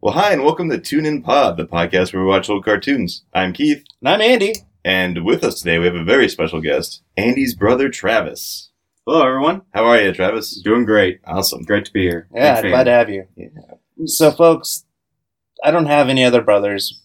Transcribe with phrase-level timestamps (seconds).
[0.00, 3.22] Well, hi, and welcome to Tune In Pod, the podcast where we watch old cartoons.
[3.34, 4.54] I'm Keith, And I'm Andy.
[4.84, 8.70] and with us today we have a very special guest, Andy's brother Travis.
[9.06, 9.62] Hello, everyone.
[9.74, 10.60] How are you, Travis?
[10.62, 11.20] Doing great.
[11.26, 11.62] Awesome.
[11.64, 12.28] Great to be here.
[12.34, 12.70] Yeah, Big fan.
[12.70, 13.26] glad to have you.
[13.36, 13.48] Yeah.
[14.06, 14.84] So, folks,
[15.64, 17.02] I don't have any other brothers,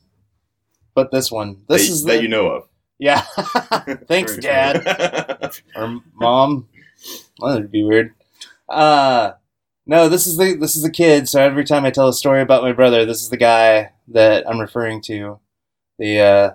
[0.94, 1.64] but this one.
[1.68, 2.68] This that, is that the, you know of.
[3.00, 3.22] Yeah.
[4.08, 6.68] Thanks, Dad or Mom.
[7.40, 8.14] Well, that'd be weird.
[8.70, 9.34] Uh
[9.88, 11.30] no, this is the this is the kid.
[11.30, 14.50] So every time I tell a story about my brother, this is the guy that
[14.50, 15.40] I'm referring to.
[16.00, 16.52] The uh,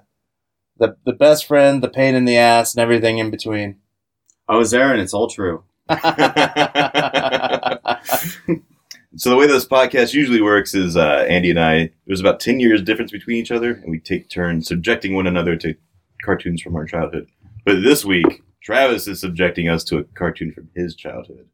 [0.79, 3.77] the the best friend, the pain in the ass, and everything in between.
[4.49, 5.63] I was there, and it's all true.
[5.91, 5.97] so
[9.31, 11.91] the way this podcast usually works is uh, Andy and I.
[12.07, 15.55] There's about ten years difference between each other, and we take turns subjecting one another
[15.57, 15.77] to
[16.25, 17.29] cartoons from our childhood.
[17.65, 21.47] But this week, Travis is subjecting us to a cartoon from his childhood.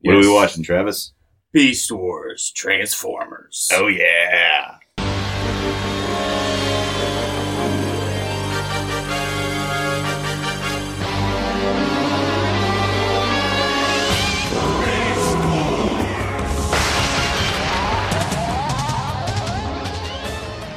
[0.00, 1.12] What are we watching, Travis?
[1.50, 3.70] Beast Wars, Transformers.
[3.72, 4.78] Oh yeah.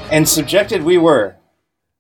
[0.09, 1.35] and subjected we were.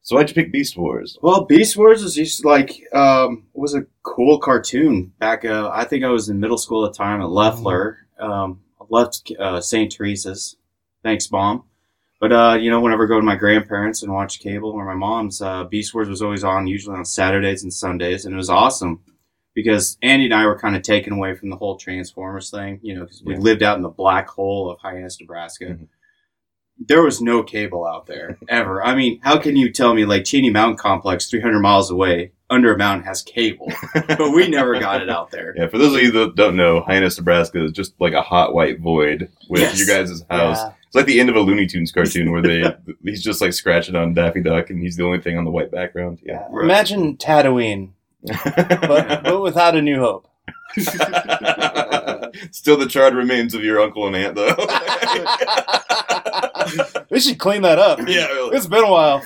[0.01, 1.17] So why'd you pick Beast Wars?
[1.21, 5.45] Well, Beast Wars is just like um, was a cool cartoon back.
[5.45, 7.99] Uh, I think I was in middle school at the time at Leffler.
[8.21, 9.91] Um, I left uh, St.
[9.91, 10.57] Teresa's.
[11.03, 11.63] Thanks, mom.
[12.19, 14.93] But uh, you know, whenever I go to my grandparents and watch cable or my
[14.93, 18.49] mom's, uh, Beast Wars was always on, usually on Saturdays and Sundays, and it was
[18.49, 19.01] awesome
[19.55, 22.79] because Andy and I were kind of taken away from the whole Transformers thing.
[22.83, 23.39] You know, because we Yeah.
[23.39, 25.65] lived out in the black hole of Hyannis, Nebraska.
[25.65, 25.87] Mhm.
[26.77, 28.83] There was no cable out there ever.
[28.83, 32.73] I mean, how can you tell me like Cheyenne Mountain Complex, 300 miles away, under
[32.73, 35.53] a mountain has cable, but we never got it out there.
[35.57, 38.53] Yeah, for those of you that don't know, Hyannis, Nebraska is just like a hot
[38.53, 39.79] white void with Yes.
[39.79, 40.57] your guys' house.
[40.59, 40.71] Yeah.
[40.85, 42.63] It's like the end of a Looney Tunes cartoon where they
[43.03, 45.71] he's just like scratching on Daffy Duck and he's the only thing on the white
[45.71, 46.19] background.
[46.23, 46.45] Yeah.
[46.49, 46.65] Right.
[46.65, 47.91] Imagine Tatooine,
[48.23, 50.27] but but without a New Hope.
[52.51, 54.55] Still the charred remains of your uncle and aunt though.
[57.09, 57.99] We should clean that up.
[58.07, 58.55] yeah, really.
[58.55, 59.21] It's been a while.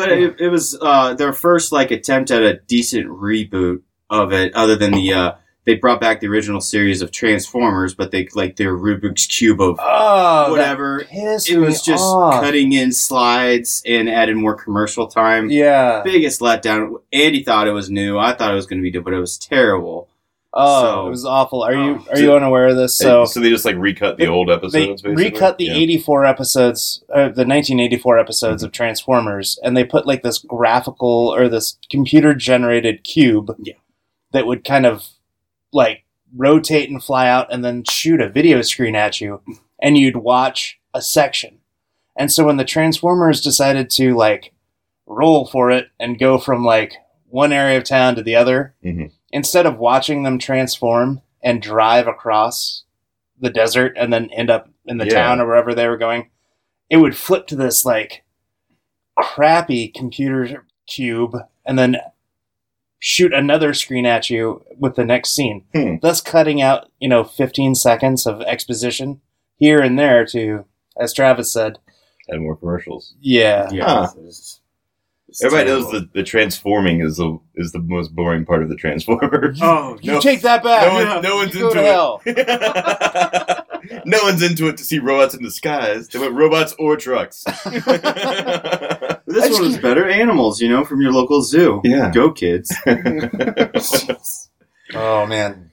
[0.00, 4.54] But it, it was uh, their first like attempt at a decent reboot of it,
[4.54, 5.32] other than the uh,
[5.66, 9.78] they brought back the original series of Transformers, but they like their Rubik's cube of
[9.80, 11.04] Oh, whatever.
[11.10, 12.42] It was just off.
[12.42, 15.50] cutting in slides and added more commercial time.
[15.50, 16.02] Yeah.
[16.02, 16.94] Biggest letdown.
[17.12, 18.18] Andy thought it was new.
[18.18, 20.08] I thought it was going to be good, but it was terrible.
[20.52, 21.62] Oh, So- it was awful.
[21.62, 22.10] Are you Oh.
[22.10, 22.96] are you unaware of this?
[22.96, 25.02] So so they just like recut the They- old they episodes.
[25.02, 25.14] basically?
[25.24, 25.74] recut the Yeah.
[25.74, 31.48] 84 episodes, uh, the 1984 episodes of Transformers, and they put like this graphical or
[31.48, 33.74] this computer generated cube Yeah.
[34.32, 35.06] that would kind of
[35.72, 36.04] like
[36.36, 39.40] rotate and fly out and then shoot a video screen at you,
[39.80, 41.58] and you'd watch a section.
[42.16, 44.52] And so when the Transformers decided to like
[45.06, 46.94] roll for it and go from like
[47.28, 49.12] one area of town to the other, Mhm.
[49.30, 52.84] Instead of watching them transform and drive across
[53.38, 55.14] the desert and then end up in the Yeah.
[55.14, 56.30] town or wherever they were going,
[56.90, 58.24] it would flip to this like
[59.18, 61.96] crappy computer cube and then
[62.98, 65.96] shoot another screen at you with the next scene, Hmm.
[66.02, 69.20] thus cutting out, you know, 15 seconds of exposition
[69.56, 70.66] here and there to,
[70.98, 71.78] as Travis said,
[72.28, 73.14] and more commercials.
[73.20, 73.68] yeah.
[73.72, 73.84] Yeah.
[73.84, 74.08] Huh.
[74.16, 74.59] it was-
[75.30, 75.92] it's Everybody terrible.
[75.92, 79.58] knows the, the transforming is the is the most boring part of the Transformers.
[79.62, 80.20] Oh, You No.
[80.20, 80.86] take that back.
[80.86, 81.20] no, one, yeah.
[81.20, 82.20] no one's You go into to hell.
[82.26, 84.02] it.
[84.06, 86.08] no one's into it to see robots in disguise.
[86.08, 87.44] They want robots or trucks.
[87.44, 87.86] This
[89.52, 90.08] one was better.
[90.08, 91.80] Animals, you know, from your local zoo.
[91.84, 92.10] Yeah.
[92.12, 92.74] Go kids.
[94.94, 95.70] Oh man,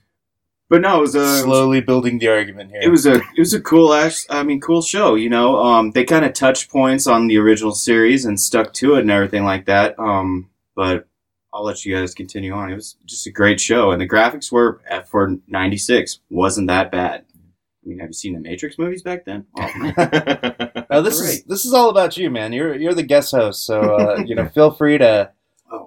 [0.69, 2.81] But no, it was a slowly building the argument here.
[2.81, 5.57] it was a it was a cool I mean cool show, you know.
[5.63, 9.11] Um they kind of touched points on the original series and stuck to it and
[9.11, 9.97] everything like that.
[9.97, 11.07] Um but
[11.53, 12.69] I'll let you guys continue on.
[12.69, 17.23] It was just a great show and the graphics were for 96 wasn't that bad.
[17.33, 19.45] I mean, have you seen the Matrix movies back then?
[19.57, 20.85] Oh.
[20.89, 22.53] Now this is this is all about you, man.
[22.53, 25.31] You're you're the guest host, so uh, you know, feel free to.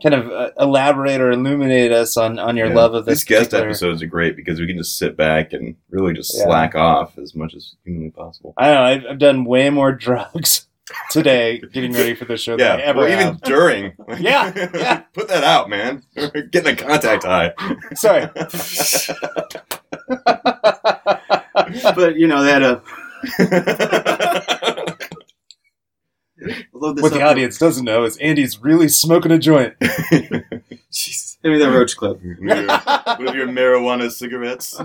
[0.02, 2.74] Kind of uh, elaborate or illuminate us on on your Yeah.
[2.74, 5.52] love of this These guest particular- episodes are great because we can just sit back
[5.52, 6.44] and really just Yeah.
[6.44, 8.54] slack off as much as humanly possible.
[8.56, 8.82] I know.
[8.82, 10.66] I've, I've done way more drugs
[11.10, 13.40] today getting ready for this show Yeah, than I ever well, even have.
[13.42, 13.92] during.
[14.18, 15.02] Yeah, yeah.
[15.14, 16.02] Put that out, man.
[16.50, 17.52] Getting a contact high.
[17.94, 18.28] Sorry.
[21.94, 22.82] but you know, they had a
[23.38, 24.59] load this
[26.72, 27.30] what the up.
[27.30, 29.74] audience doesn't know is Andy's really smoking a joint.
[30.90, 31.38] Jesus.
[31.42, 32.20] Give me that roach clip.
[32.22, 32.66] With your,
[33.18, 34.78] with your marijuana cigarettes.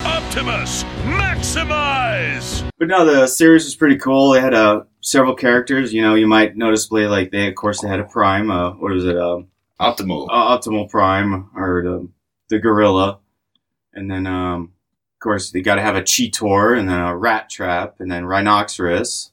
[0.00, 2.68] Optimus, Maximize!
[2.78, 4.32] But no, the series was pretty cool.
[4.32, 5.94] They had uh, several characters.
[5.94, 8.50] You know, you might noticeably like they, of course, they had a Prime.
[8.50, 9.16] Uh, what was it?
[9.16, 9.42] Uh,
[9.80, 10.26] Optimal.
[10.30, 12.08] uh, Optimal Prime or the
[12.48, 13.20] the Gorilla,
[13.94, 14.73] and then um, of
[15.24, 19.32] course they got to have a Cheetor and then a Rat Trap and then Rhinoceros.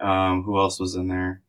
[0.00, 1.42] Um, who else was in there?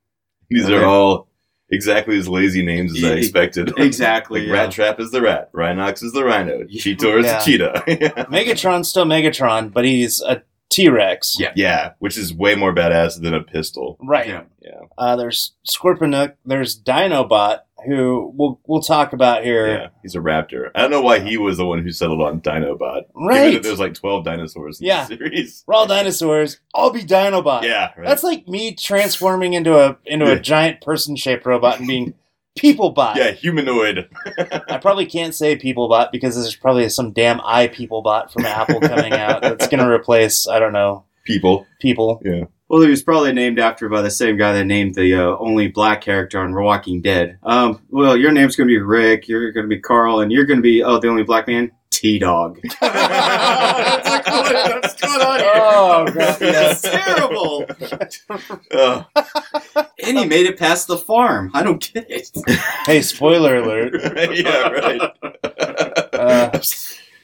[0.49, 0.75] These Okay.
[0.75, 1.27] are all
[1.69, 3.73] exactly as lazy names as I expected.
[3.77, 4.41] Exactly.
[4.41, 4.53] Like yeah.
[4.53, 5.51] Rat Trap is the rat.
[5.53, 6.63] Rhinox is the rhino.
[6.65, 7.37] Cheetor is Yeah.
[7.39, 8.25] the cheetah.
[8.29, 11.37] Megatron's still Megatron, but he's a T Rex.
[11.39, 11.53] Yeah.
[11.55, 13.97] yeah, which is way more badass than a pistol.
[14.01, 14.27] Right.
[14.27, 14.71] Yeah.
[14.97, 16.33] Uh, there's Scorponok.
[16.45, 19.67] There's Dinobot, who we'll we'll talk about here.
[19.67, 20.71] Yeah, he's a raptor.
[20.75, 23.03] I don't know why he was the one who settled on Dinobot.
[23.07, 23.53] Given Right.
[23.53, 25.05] that there's like 12 dinosaurs in Yeah.
[25.07, 25.63] the series.
[25.67, 26.59] We're all dinosaurs.
[26.73, 27.63] I'll be Dinobot.
[27.63, 28.05] Yeah, right.
[28.05, 32.13] That's like me transforming into a into a giant person shaped robot and being
[32.59, 33.15] Peoplebot.
[33.15, 34.07] yeah, humanoid.
[34.69, 39.13] I probably can't say Peoplebot because there's probably some damn i Peoplebot from Apple coming
[39.13, 41.68] out that's gonna replace I don't know People.
[41.80, 42.22] people.
[42.24, 42.45] Yeah.
[42.68, 45.68] Well, he was probably named after by the same guy that named the uh, only
[45.68, 47.38] black character on Walking Dead.
[47.44, 50.45] Um, well, your name's going to be Rick, you're going to be Carl, and you're
[50.45, 51.72] going to be, oh, the only black man?
[51.92, 52.60] T Dog.
[52.80, 52.81] What's
[54.95, 55.51] going on here?
[55.56, 57.66] Oh, God, That's terrible.
[58.71, 59.06] Ugh.
[60.04, 61.51] And he made it past the farm.
[61.54, 62.30] I don't get it.
[62.86, 63.94] Hey, spoiler alert.
[64.36, 65.01] yeah, right.
[66.13, 66.60] Uh,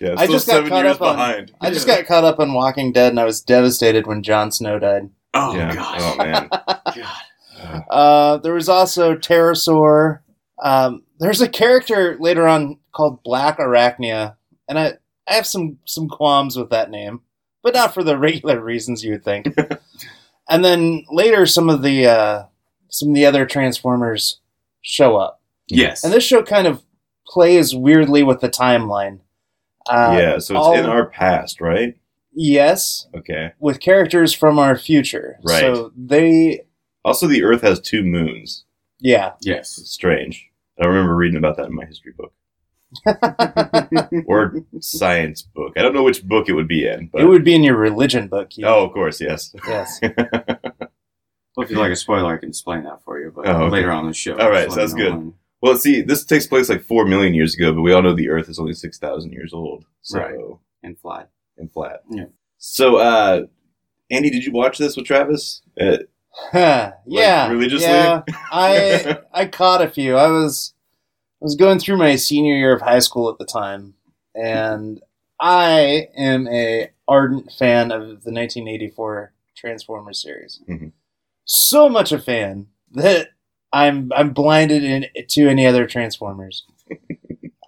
[0.01, 2.53] yeah, I just got seven caught years up on- I just got caught up on
[2.53, 5.09] Walking Dead and I was devastated when Jon Snow died.
[5.33, 5.74] Oh, yeah.
[5.74, 6.00] gosh.
[6.01, 6.50] Oh man.
[6.95, 7.83] God.
[7.89, 10.19] Uh, there was also Terrorsaur.
[10.62, 14.36] Um, there's a character later on called Blackarachnia,
[14.68, 14.94] and I,
[15.27, 17.21] I have some some qualms with that name,
[17.63, 19.47] but not for the regular reasons you would think.
[20.50, 22.44] and then later, some of the uh,
[22.89, 24.39] some of the other Transformers
[24.81, 26.04] show up, Yes.
[26.04, 26.83] and this show kind of
[27.27, 29.19] plays weirdly with the timeline.
[29.89, 31.95] Uh, yeah, so it's all- in our past, right?
[32.33, 33.51] yes, Okay.
[33.60, 35.38] with characters from our future.
[35.44, 35.60] Right.
[35.62, 36.62] So they,
[37.04, 38.66] Also, the Earth has two moons.
[39.00, 39.78] yeah, yes.
[39.78, 40.50] It's strange.
[40.81, 42.33] I remember reading about that in my history book
[44.28, 45.74] or science book.
[45.78, 47.75] I don't know which book it would be in, but it would be in your
[47.75, 48.50] religion book.
[48.51, 48.66] Keith.
[48.66, 49.54] oh, of course, yes.
[49.68, 50.00] yes.
[51.57, 53.72] Well, if you'd like a spoiler, I can explain that for you, but Oh, okay.
[53.72, 54.38] later on in the show.
[54.39, 55.12] All right, Just let sounds good.
[55.13, 58.13] when- Well, see, this takes place like four million years ago, but we all know
[58.13, 59.85] the Earth is only six thousand years old.
[60.01, 60.35] So Right.
[60.83, 61.29] And flat.
[61.57, 62.01] and flat.
[62.09, 62.25] Yeah.
[62.57, 63.43] So, uh,
[64.09, 65.61] Andy, did you watch this with Travis?
[65.79, 65.97] Uh,
[66.33, 67.87] Huh, yeah, religiously?
[67.89, 68.21] Yeah,
[68.51, 70.15] I I caught a few.
[70.15, 70.73] I was
[71.41, 73.95] I was going through my senior year of high school at the time,
[74.33, 75.01] and
[75.41, 80.61] I am a ardent fan of the 1984 Transformers series.
[80.69, 80.93] Mhm.
[81.43, 83.29] So much a fan that
[83.73, 86.65] I'm I'm blinded in, to any other Transformers.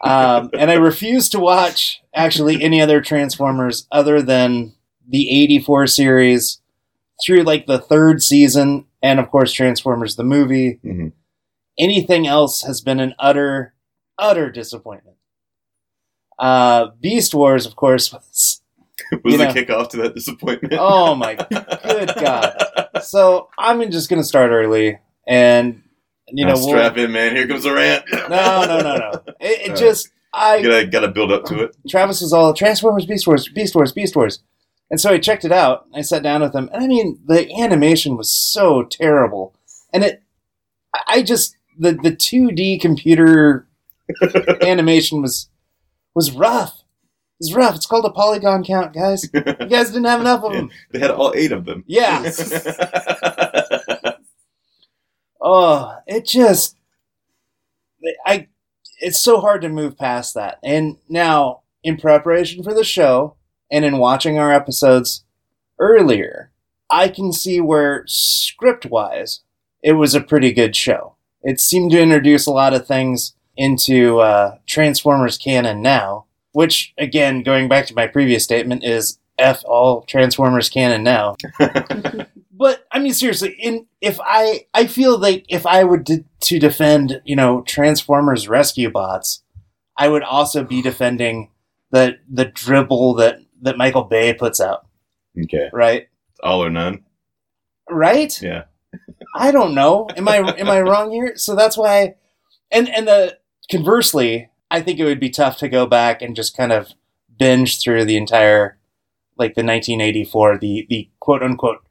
[0.04, 4.76] um, and I refuse to watch actually any other Transformers other than
[5.08, 6.62] the 84 series
[7.24, 10.80] through like the third season and of course Transformers the movie.
[10.84, 11.14] Mhm.
[11.80, 13.74] Anything else has been an utter
[14.18, 15.18] utter disappointment.
[16.40, 18.62] Uh Beast Wars of course was
[19.24, 19.54] was the know.
[19.54, 20.74] kickoff to that disappointment?
[20.78, 22.58] Oh my good god.
[23.02, 24.98] So I'm just going to start early
[25.28, 25.83] and
[26.30, 27.36] you know Now we'll, strap in, man.
[27.36, 28.06] Here comes a rant.
[28.12, 28.28] No,
[28.66, 29.12] no, no, no.
[29.40, 31.76] It, it just I gotta gotta build up to it.
[31.90, 34.42] Travis was all Transformers, Beast Wars, Beast Wars, Beast Wars.
[34.92, 35.88] And so I checked it out.
[35.94, 39.56] I sat down with him, and I mean, the animation was so terrible,
[39.92, 40.22] and it,
[41.08, 43.68] I- just the the two D computer
[44.62, 45.50] animation was
[46.14, 46.80] was rough.
[47.40, 47.76] It's rough.
[47.76, 49.28] It's called a polygon count, guys.
[49.34, 50.70] You guys didn't have enough of them.
[50.92, 51.84] They had all eight of them.
[51.88, 52.22] Yeah.
[55.44, 56.78] Oh, it just
[58.26, 58.48] I
[59.00, 60.60] it's so hard to move past that.
[60.64, 63.36] And now in preparation for the show
[63.70, 65.26] and in watching our episodes
[65.80, 66.52] earlier,
[66.90, 69.42] I can see where script-wise
[69.82, 71.16] it was a pretty good show.
[71.42, 77.44] It seemed to introduce a lot of things into uh, Transformers canon now, which again,
[77.44, 81.36] going back to my previous statement, is F all Transformers canon now.
[82.56, 86.60] But I mean, seriously, in if I I feel like if I would de- to
[86.60, 89.44] defend, you know, Transformers rescue bots,
[89.98, 91.50] I would also be defending
[91.92, 94.86] the the dribble that that Michael Bay puts out,
[95.42, 95.70] okay.
[95.74, 96.08] right?
[96.44, 97.04] All or none.
[97.90, 98.40] Right?
[98.42, 98.66] Yeah.
[99.36, 100.08] I don't know.
[100.16, 101.36] Am I am I wrong here?
[101.36, 102.16] So that's why,
[102.72, 103.40] and and the
[103.72, 106.94] conversely, I think it would be tough to go back and just kind of
[107.40, 108.78] binge through the entire,
[109.38, 111.83] like the 1984, the the quote unquote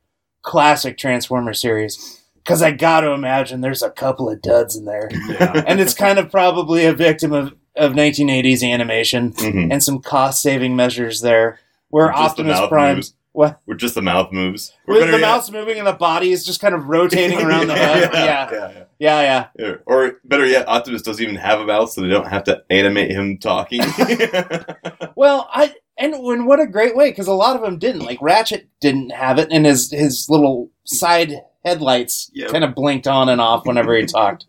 [0.42, 5.08] classic Transformer series, because I got to imagine there's a couple of duds in there,
[5.28, 5.62] Yeah.
[5.66, 9.72] and it's kind of probably a victim of of 1980s animation Mhm.
[9.72, 11.58] and some cost saving measures there.
[11.88, 12.96] where Optimus Prime.
[12.96, 13.14] moves.
[13.32, 13.60] What?
[13.66, 14.72] Where just the mouth moves.
[14.88, 17.66] Or With the yet- mouth's moving and the body is just kind of rotating around
[17.68, 18.10] the head.
[18.14, 18.20] Yeah.
[18.20, 18.82] yeah, yeah.
[18.98, 19.46] Yeah, yeah.
[19.58, 19.74] Yeah.
[19.86, 23.10] Or better yet, Optimus doesn't even have a mouth, so they don't have to animate
[23.10, 23.80] him talking.
[25.16, 28.02] Well, I and when what a great way because a lot of them didn't.
[28.02, 31.32] Like Ratchet didn't have it, and his his little side
[31.64, 32.50] headlights Yep.
[32.50, 34.44] kind of blinked on and off whenever he talked.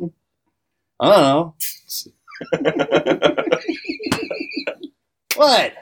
[1.00, 1.56] I don't know
[5.36, 5.74] what.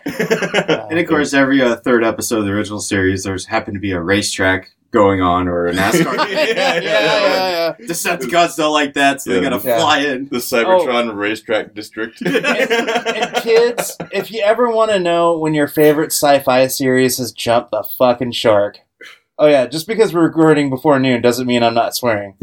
[0.89, 3.91] And of course, every uh, third episode of the original series, there's happened to be
[3.91, 6.15] a racetrack going on or a NASCAR.
[6.29, 7.85] yeah, yeah, yeah, yeah.
[7.87, 9.49] Decepticons don't like that, so they Yeah.
[9.49, 9.77] gotta Yeah.
[9.79, 10.25] fly in.
[10.29, 11.13] the Cybertron oh.
[11.13, 12.21] racetrack district.
[12.25, 17.71] And kids, if you ever want to know when your favorite sci-fi series has jumped
[17.71, 18.79] the fucking shark,
[19.39, 22.35] oh yeah, just because we're recording before noon doesn't mean I'm not swearing.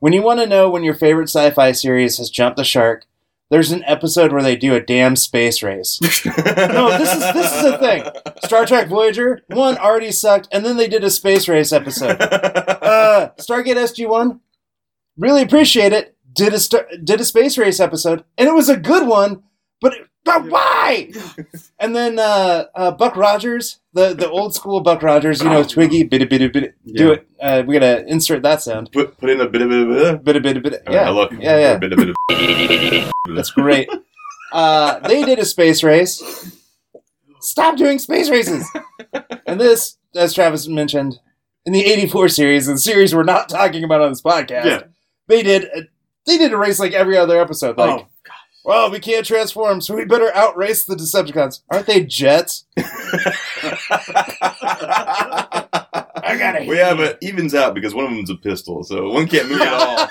[0.00, 3.04] when you want to know when your favorite sci-fi series has jumped the shark,
[3.50, 5.98] there's an episode where they do a damn space race.
[6.26, 8.04] No, this is this is the thing.
[8.44, 12.18] Star Trek Voyager one already sucked, and then they did a space race episode.
[12.86, 14.40] Uh, Stargate SG One,
[15.16, 16.16] really appreciate it.
[16.32, 16.58] Did a
[17.02, 19.42] did a space race episode, and it was a good one.
[19.80, 19.94] But,
[20.26, 21.10] but why?
[21.78, 26.08] And then uh, uh, Buck Rogers, the the old school Buck Rogers, you know, Twiki,
[26.10, 26.70] bitty bitty bitty.
[26.92, 27.26] Do it.
[27.40, 28.92] Uh, we gotta insert that sound.
[28.92, 30.76] put put in a bit of a bit of Bitty bitty bitty.
[30.90, 31.06] yeah.
[31.06, 31.78] I love yeah, yeah.
[31.78, 33.88] Bit bit That's great.
[34.52, 36.22] Uh, they did a space race.
[37.40, 38.68] Stop doing space races.
[39.46, 41.18] And this, as Travis mentioned,
[41.64, 44.82] in the '84 series, the series we're not talking about on this podcast, Yeah.
[45.28, 45.82] they did a,
[46.26, 47.76] they did a race like every other episode.
[47.78, 48.06] Like, Oh,
[48.66, 51.60] well, we can't transform, so we better outrace the Decepticons.
[51.70, 52.66] Aren't they jets?
[52.76, 52.82] I
[56.36, 56.64] gotta.
[56.66, 59.60] Well, yeah, but evens out because one of them's a pistol, so one can't move
[59.60, 60.08] at all.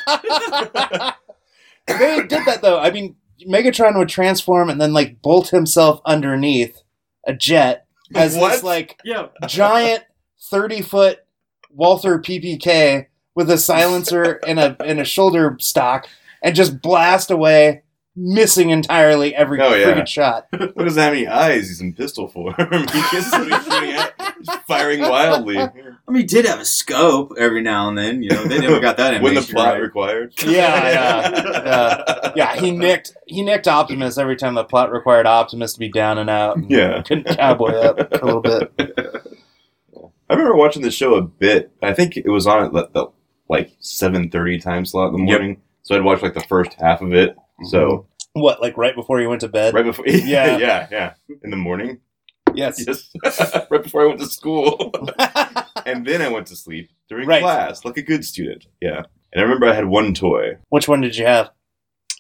[1.88, 2.80] they did that though.
[2.80, 6.82] I mean, Megatron would transform and then like bolt himself underneath
[7.26, 8.54] a jet as What?
[8.54, 9.28] this like yeah.
[9.48, 10.06] giant
[10.50, 11.26] thirty foot
[11.70, 16.08] Walther PPK with a silencer and a and a shoulder stock
[16.42, 17.84] and just blast away,
[18.16, 19.88] missing entirely every Oh, yeah.
[19.88, 20.48] friggin' shot.
[20.52, 21.68] What does that many eyes?
[21.68, 22.54] He's in pistol form.
[22.58, 24.14] he gets he's shooting at.
[24.38, 25.58] He's firing wildly.
[25.60, 25.70] I
[26.08, 28.24] mean, he did have a scope every now and then.
[28.24, 29.22] You know, they never got that in.
[29.24, 29.82] when the plot right.
[29.82, 30.34] required.
[30.44, 30.52] Yeah,
[30.90, 31.32] yeah,
[31.66, 32.32] yeah.
[32.36, 36.18] Yeah, he nicked he nicked Optimus every time the plot required Optimus to be down
[36.18, 36.58] and out.
[36.58, 37.02] and Yeah.
[37.02, 38.72] couldn't cowboy up a little bit.
[40.30, 41.72] I remember watching the show a bit.
[41.82, 43.08] I think it was on at the, the
[43.50, 45.40] like seven thirty time slot in the Yep.
[45.40, 45.62] morning.
[45.84, 47.36] So I'd watch like the first half of it.
[47.64, 49.74] So What, like right before you went to bed?
[49.74, 50.22] right before, Yeah.
[50.24, 52.00] yeah, yeah, yeah, in the morning,
[52.54, 52.84] Yes.
[52.88, 53.12] yes,
[53.70, 54.94] right before I went to school,
[55.86, 57.42] and then I went to sleep during Right.
[57.42, 58.68] class, like a good student.
[58.82, 60.58] Yeah, and I remember I had one toy.
[60.70, 61.50] Which one did you have?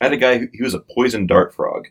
[0.01, 1.87] I had a guy who he was a poison dart frog.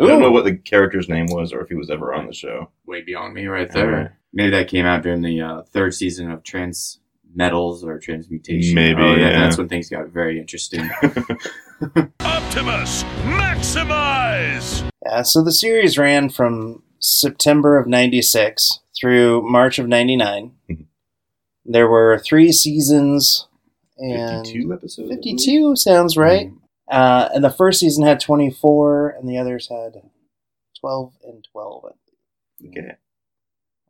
[0.00, 2.32] I don't know what the character's name was or if he was ever on the
[2.32, 2.70] show.
[2.86, 4.16] Way beyond me, right there.
[4.32, 7.00] Maybe that came out during the uh, third season of Trans
[7.34, 8.76] Metals or Transmutation.
[8.76, 9.30] Maybe, Oh, yeah.
[9.40, 10.88] That's when things got very interesting.
[12.20, 14.88] Optimus, maximize!
[15.04, 20.52] Yeah, so the series ran from September of 96 through March of 99.
[20.68, 20.86] Mhm.
[21.64, 23.46] there were three seasons
[23.98, 25.08] and Fifty-two episodes.
[25.10, 26.50] 52 sounds right.
[26.90, 30.02] Uh, and the first season had 24 and the others had
[30.80, 31.84] 12 and 12.
[32.66, 32.80] Okay.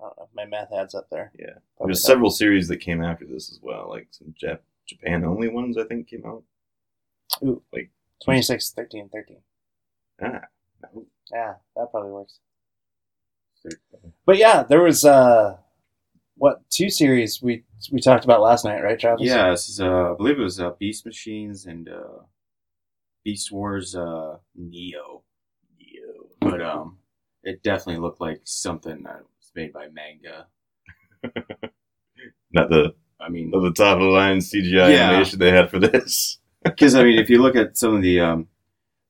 [0.00, 1.30] I don't know if my math adds up there.
[1.38, 1.59] Yeah.
[1.76, 2.09] Probably There's not.
[2.09, 5.85] several series that came after this as well, like some Jap- Japan only ones I
[5.85, 6.42] think came out.
[8.25, 9.38] 26, 13, 13.
[10.23, 10.40] Ah,
[11.33, 12.40] Yeah, that probably works.
[14.26, 15.57] But yeah, there was uh
[16.37, 19.26] what two series we we talked about last night, right, Travis?
[19.26, 22.23] yeah, this is, uh, I believe it was uh, Beast Machines and uh,
[23.25, 25.23] Beast Wars uh, Neo.
[25.78, 26.28] Neo.
[26.40, 26.99] But um,
[27.42, 30.47] it definitely looked like something that was made by manga.
[32.52, 35.11] not the I mean, not the top of the line CGI Yeah.
[35.11, 36.38] animation they had for this.
[36.65, 38.49] Because I mean, if you look at some of the um,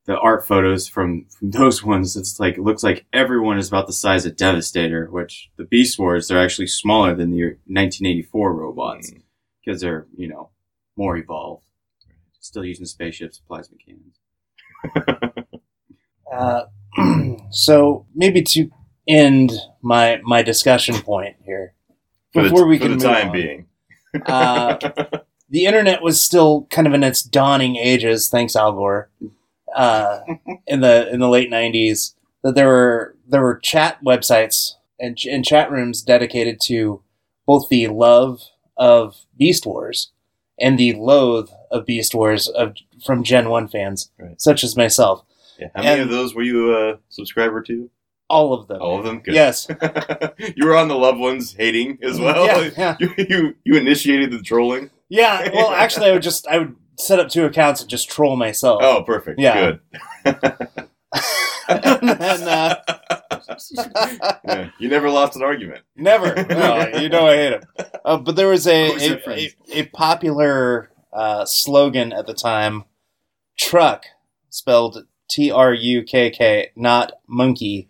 [0.06, 3.86] the art photos from, from those ones, it's like it looks like everyone is about
[3.86, 5.06] the size of Devastator.
[5.10, 9.12] Which the Beast Wars they're actually smaller than the 1984 robots
[9.64, 10.50] because they're you know
[10.96, 11.64] more evolved,
[12.40, 14.18] still using spaceships, plasma cannons.
[16.30, 16.64] Uh,
[17.50, 18.70] so maybe to
[19.08, 19.52] end
[19.82, 21.72] my my discussion point here
[22.32, 23.32] For the, before we for can the move time on.
[23.32, 23.66] being.
[24.26, 24.76] Uh,
[25.50, 29.08] the internet was still kind of in its dawning ages, thanks Al Gore,
[29.74, 30.20] uh,
[30.66, 32.14] in the in the late '90s.
[32.42, 37.02] That there were there were chat websites and, ch- and chat rooms dedicated to
[37.46, 38.42] both the love
[38.76, 40.12] of Beast Wars
[40.60, 44.40] and the loathe of Beast Wars of from Gen One fans, Right.
[44.40, 45.24] such as myself.
[45.58, 45.68] yeah.
[45.74, 47.90] How many and- of those were you a subscriber to?
[48.30, 48.82] All of them.
[48.82, 49.20] All of them.
[49.20, 49.32] Good.
[49.34, 49.66] Yes.
[50.56, 52.44] you were on the loved ones hating as well.
[52.46, 52.96] Yeah, yeah.
[53.00, 54.90] You, you you initiated the trolling.
[55.08, 55.48] Yeah.
[55.54, 58.80] Well, actually, I would just I would set up two accounts and just troll myself.
[58.82, 59.40] Oh, perfect.
[59.40, 59.72] Yeah.
[59.72, 59.80] Good.
[61.68, 62.74] and then, uh,
[64.44, 65.82] Yeah, You never lost an argument.
[65.96, 66.34] never.
[66.48, 67.62] No, you know I hate him.
[68.04, 69.38] Uh, but there was a Of course they're a,
[69.74, 72.84] a, a popular uh, slogan at the time:
[73.58, 74.04] "Truck,"
[74.50, 77.88] spelled T R U K K, not monkey,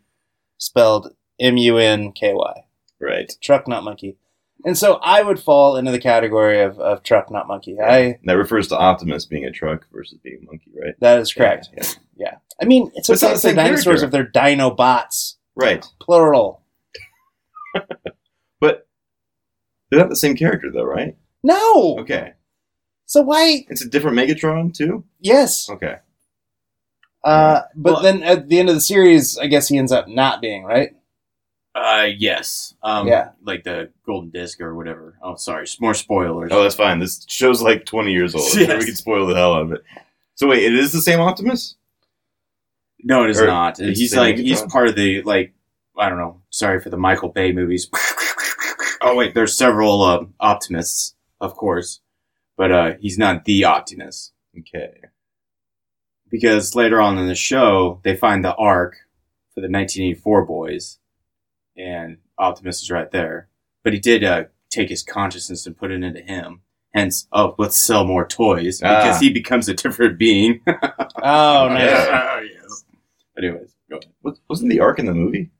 [0.59, 2.65] spelled M U N K Y.
[3.01, 3.33] Right.
[3.41, 4.17] Truck, not monkey.
[4.65, 7.77] And so I would fall into the category of, of truck, not monkey.
[7.81, 10.95] I That refers to Optimus being a truck versus being a monkey, right?
[11.00, 11.69] that is correct.
[11.77, 11.87] Yeah,
[12.17, 12.35] yeah.
[12.61, 14.05] I mean, it's But it's okay not if the they're same dinosaurs character.
[14.07, 15.87] if they're Dinobots, Right.
[16.00, 16.62] plural.
[18.61, 18.88] But
[19.91, 21.17] they're not the same character, though, right?
[21.45, 21.99] No.
[22.00, 22.33] Okay.
[23.07, 23.65] So why?
[23.71, 25.05] It's a different Megatron, too?
[25.21, 25.71] Yes.
[25.71, 25.97] Okay.
[27.23, 30.09] Uh, but Well- then at the end of the series, I guess he ends up
[30.09, 30.91] not being right.
[31.78, 32.75] Uh, yes.
[32.82, 33.30] Um, Yeah.
[33.42, 35.18] Like the golden disc or whatever.
[35.23, 35.66] Oh, sorry.
[35.80, 36.50] More spoilers.
[36.52, 36.99] Oh, that's fine.
[36.99, 38.52] This show's like 20 years old.
[38.54, 38.80] Yes.
[38.80, 39.85] We can spoil the hell out of it.
[40.35, 41.76] So, wait, it is the same Optimus?
[43.04, 43.78] no, it is Or not.
[43.78, 44.42] He's like Megatron?
[44.44, 45.52] he's part of the like
[45.97, 46.40] I don't know.
[46.50, 47.88] Sorry for the Michael Bay movies.
[49.00, 52.00] oh wait, there's several um, Optimists, of course,
[52.56, 55.00] but uh, he's not the Optimus Okay.
[56.30, 58.94] because later on in the show they find the Ark
[59.54, 60.99] for the 1984 boys,
[61.78, 63.49] and Optimus is right there.
[63.85, 66.61] But he did uh, take his consciousness and put it into him.
[66.94, 69.18] Hence, oh, let's sell more toys because Ah.
[69.20, 70.61] he becomes a different being.
[71.23, 71.90] Oh, nice.
[71.90, 72.35] Yeah.
[72.38, 72.85] Oh, yes.
[73.37, 74.11] Anyways, go ahead.
[74.23, 75.50] Wa- Wasn't the Ark in the movie?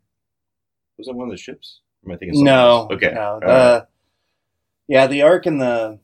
[0.98, 1.80] Was it one of the ships?
[2.04, 2.54] Or am I thinking No.
[2.82, 2.92] else?
[2.92, 3.12] Okay.
[3.14, 3.38] No.
[3.40, 3.82] The, right.
[4.88, 5.98] Yeah, the Ark in the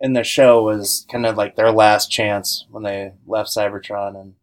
[0.00, 4.34] in the show was kind of like their last chance when they left Cybertron, and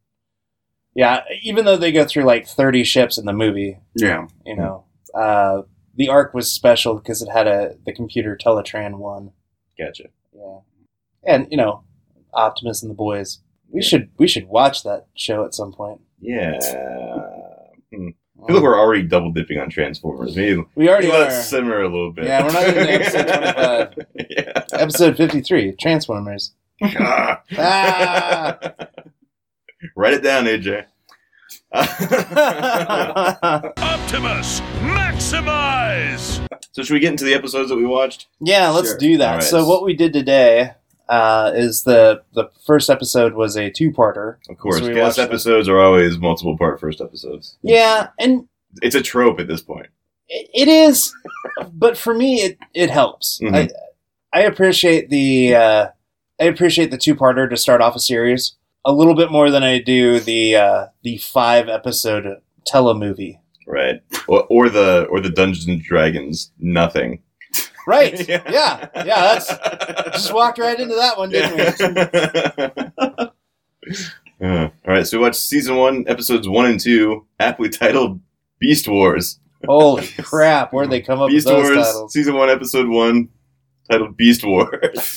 [0.95, 4.27] yeah, even though they go through like thirty ships in the movie, Yeah.
[4.45, 5.61] you know, uh,
[5.95, 9.31] the Ark was special because it had a the computer Teletraan one.
[9.77, 10.05] Gotcha.
[10.35, 10.59] Yeah,
[11.25, 11.83] and you know,
[12.33, 13.39] Optimus and the boys.
[13.69, 13.87] We Yeah.
[13.87, 16.01] should we should watch that show at some point.
[16.19, 16.59] Yeah.
[17.93, 18.09] Hmm.
[18.41, 20.35] I feel like we're already double dipping on Transformers.
[20.35, 22.25] Maybe we already let it simmer a little bit.
[22.25, 24.27] Yeah, we're not even episode 25.
[24.29, 24.63] yeah.
[24.73, 26.53] Episode fifty three, Transformers.
[26.81, 27.41] Ah.
[29.95, 30.85] Write it down, AJ.
[33.33, 36.45] Optimus, maximize!
[36.71, 38.27] so should we get into the episodes that we watched?
[38.39, 38.97] Yeah, let's Sure.
[38.97, 39.27] do that.
[39.29, 39.43] All right.
[39.43, 40.73] So what we did today
[41.09, 44.37] uh, is the the first episode was a two parter.
[44.49, 45.25] Of course, So we guest watched them.
[45.25, 47.57] episodes are always multiple part first episodes.
[47.63, 48.47] Yeah, and
[48.81, 49.87] It's a trope at this point.
[50.29, 51.11] it, it is,
[51.73, 53.39] but for me, it it helps.
[53.41, 53.55] Mhm.
[53.55, 53.69] I
[54.31, 55.87] I appreciate the uh,
[56.39, 58.53] I appreciate the two parter to start off a series
[58.85, 62.41] a little bit more than I do the uh, the five episode
[62.71, 63.39] telemovie.
[63.67, 64.01] Right.
[64.27, 67.21] Or, or the or the Dungeons and Dragons nothing.
[67.87, 68.27] Right?
[68.29, 69.35] yeah, yeah.
[69.35, 69.47] That's
[70.13, 71.57] just walked right into that one, didn't
[73.19, 74.03] we?
[74.41, 78.19] All right, so we watched season one, episodes one and two, aptly titled
[78.59, 79.39] Beast Wars.
[79.65, 80.73] Holy crap!
[80.73, 82.13] Where'd they come up Beast with those Wars, titles?
[82.13, 83.29] season one, episode one,
[83.89, 85.15] titled Beast Wars.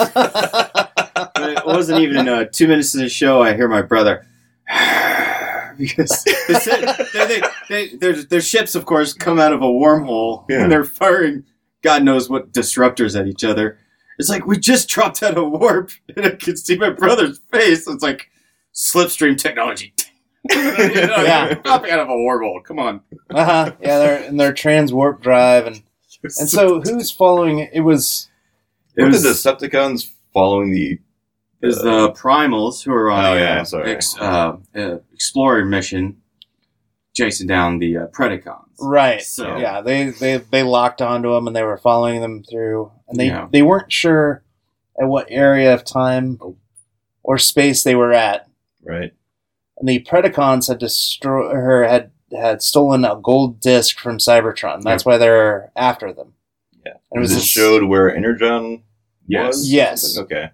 [1.54, 3.42] But it wasn't even uh, two minutes into the show.
[3.42, 4.26] I hear my brother
[5.78, 9.66] because they said they, they, they, their their ships, of course, come out of a
[9.66, 10.62] wormhole Yeah.
[10.62, 11.44] and they're firing
[11.82, 13.78] God knows what disruptors at each other.
[14.18, 17.86] It's like we just dropped out of warp, and I can see my brother's face.
[17.86, 18.30] It's like
[18.74, 19.92] slipstream technology.
[20.48, 21.54] You know, Yeah.
[21.54, 22.62] dropping out of a wormhole.
[22.62, 23.00] Come on.
[23.30, 23.72] Uh-huh.
[23.80, 25.82] Yeah, they're in their trans warp drive and
[26.22, 28.28] and so who's following it was
[28.96, 31.00] it Were was, the Decepticons following the?
[31.62, 33.90] It was the primals who are on Oh, a yeah, uh, sorry.
[33.92, 36.18] ex, uh, uh, explorer mission,
[37.14, 38.64] chasing down the uh, Predacons.
[38.80, 39.22] right.
[39.22, 43.18] So Yeah, they, they they locked onto them and they were following them through and
[43.18, 43.48] they Yeah.
[43.50, 44.42] they weren't sure
[45.00, 46.38] at what area of time
[47.22, 48.46] or space they were at.
[48.84, 49.12] Right.
[49.78, 54.82] And the Predacons had destroyed her had had stolen a gold disc from Cybertron.
[54.82, 56.34] That's why they're after them.
[56.84, 56.92] Yeah.
[57.10, 58.82] And it was was it showed where Energon
[59.26, 59.46] Yes.
[59.48, 59.72] was?
[59.72, 60.14] Yes.
[60.14, 60.36] Something?
[60.36, 60.50] Okay.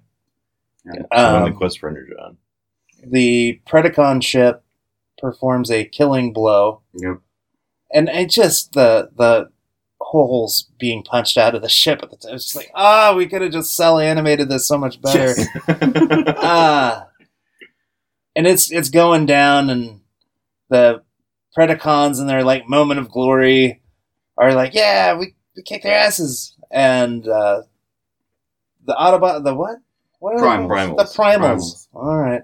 [0.85, 0.93] Yeah.
[0.95, 2.37] So on the Um, quest for Energon.
[3.05, 4.65] the Predacon ship
[5.19, 7.19] performs a killing blow Yep.
[7.95, 9.51] and it just the the
[10.01, 12.35] holes being punched out of the ship at the time.
[12.35, 15.35] It's just like, ah, we could have just cell animated this so much better.
[15.37, 15.49] Yes.
[16.39, 17.07] Ah,
[18.35, 20.01] and it's it's going down, and
[20.69, 21.03] the
[21.57, 23.81] Predacons in their like moment of glory
[24.37, 27.63] are like, yeah, we, we kicked their asses, and uh,
[28.85, 29.77] the Autobot, the what?
[30.23, 30.97] What are they Primals.
[30.97, 31.19] The primals.
[31.19, 31.89] Primals.
[31.95, 32.43] All right.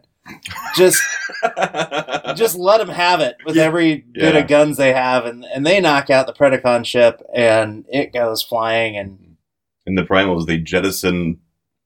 [0.77, 1.01] just
[2.37, 3.63] just let them have it with Yeah.
[3.65, 4.41] every bit Yeah.
[4.41, 8.43] of guns they have, and and they knock out the Predacon ship, and it goes
[8.43, 9.37] flying, and
[9.87, 11.39] In the primals, they jettison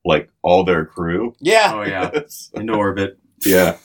[0.04, 1.34] like all their crew.
[1.40, 2.10] yeah, Oh yeah,
[2.54, 3.18] into orbit.
[3.44, 3.76] yeah.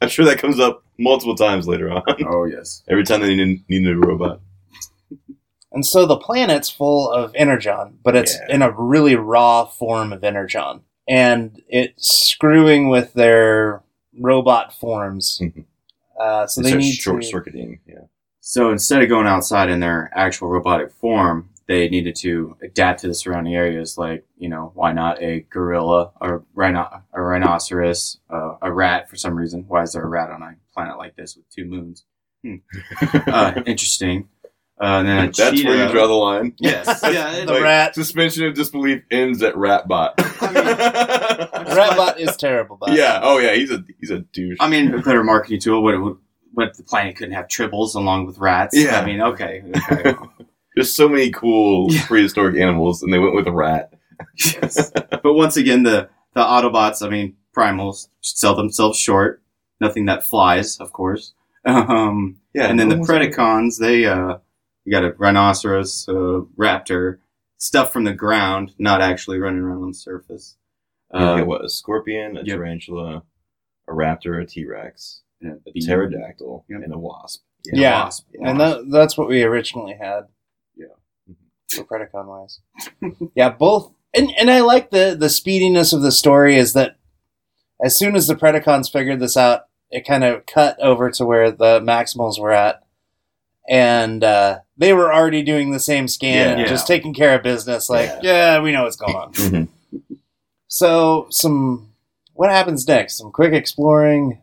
[0.00, 2.02] I'm sure that comes up multiple times later on.
[2.26, 2.82] Oh yes.
[2.88, 4.40] Every time they need, need a robot.
[5.70, 8.54] and so the planet's full of energon, but it's Yeah.
[8.56, 13.82] in a really raw form of energon, and it's screwing with their
[14.18, 15.40] robot forms.
[16.18, 17.28] Uh, so They they need short to.
[17.28, 17.78] circuiting.
[17.86, 18.04] Yeah.
[18.40, 23.08] So instead of going outside in their actual robotic form, they needed to adapt to
[23.08, 23.98] the surrounding areas.
[23.98, 29.16] Like, you know, why not a gorilla, or rhino- a rhinoceros, uh, a rat for
[29.16, 29.66] some reason?
[29.68, 32.06] Why is there a rat on a planet like this with two moons?
[32.42, 32.56] Hmm.
[33.28, 34.28] Uh, interesting.
[34.78, 36.54] Uh, and then a That's where you draw the line.
[36.58, 37.00] Yes.
[37.04, 37.44] Yeah.
[37.46, 37.94] The rat.
[37.94, 40.16] Suspension of disbelief ends at Ratbot.
[41.06, 43.20] Ratbot is terrible, but yeah.
[43.22, 43.54] Oh yeah.
[43.54, 44.58] He's a he's a douche.
[44.60, 45.82] I mean, a better marketing tool.
[45.82, 46.16] What it would,
[46.52, 48.76] what the planet couldn't have tribbles along with rats.
[48.76, 49.00] Yeah.
[49.00, 49.62] I mean, okay.
[49.92, 50.14] okay.
[50.74, 52.06] There's so many cool Yeah.
[52.06, 53.92] prehistoric animals, and they went with a rat.
[54.36, 54.90] yes.
[54.92, 59.42] But once again, the the Autobots, I mean, primals, sell themselves short.
[59.80, 61.32] Nothing that flies, of course.
[61.64, 62.66] Um, Yeah.
[62.68, 64.36] and then the no one's- Predacons, they uh,
[64.86, 66.12] you got a rhinoceros, a
[66.56, 67.18] raptor,
[67.58, 70.56] stuff from the ground, not actually running around on the surface.
[71.12, 71.64] Yeah, Uh, what?
[71.64, 72.56] A scorpion, a Yep.
[72.56, 73.22] tarantula,
[73.88, 76.82] a raptor, a T Rex, yeah, a bee- pterodactyl, Yep.
[76.84, 77.42] and a wasp.
[77.64, 78.04] Yeah.
[78.04, 78.78] wasp, and wasp.
[78.78, 80.28] tha- that's what we originally had.
[80.76, 80.86] Yeah.
[81.70, 82.60] For Predacon wise.
[83.34, 86.96] yeah, both and and I like the the speediness of the story is that
[87.84, 91.50] as soon as the Predacons figured this out, it kind of cut over to where
[91.50, 92.82] the Maximals were at.
[93.68, 96.66] And uh, they were already doing the same scan and Yeah.
[96.66, 97.88] just taking care of business.
[97.88, 98.56] Like, Yeah.
[98.56, 99.32] yeah, we know what's going on.
[99.34, 99.68] Mhm.
[100.68, 101.88] So, some
[102.34, 103.16] what happens next?
[103.18, 104.38] Some quick exploring.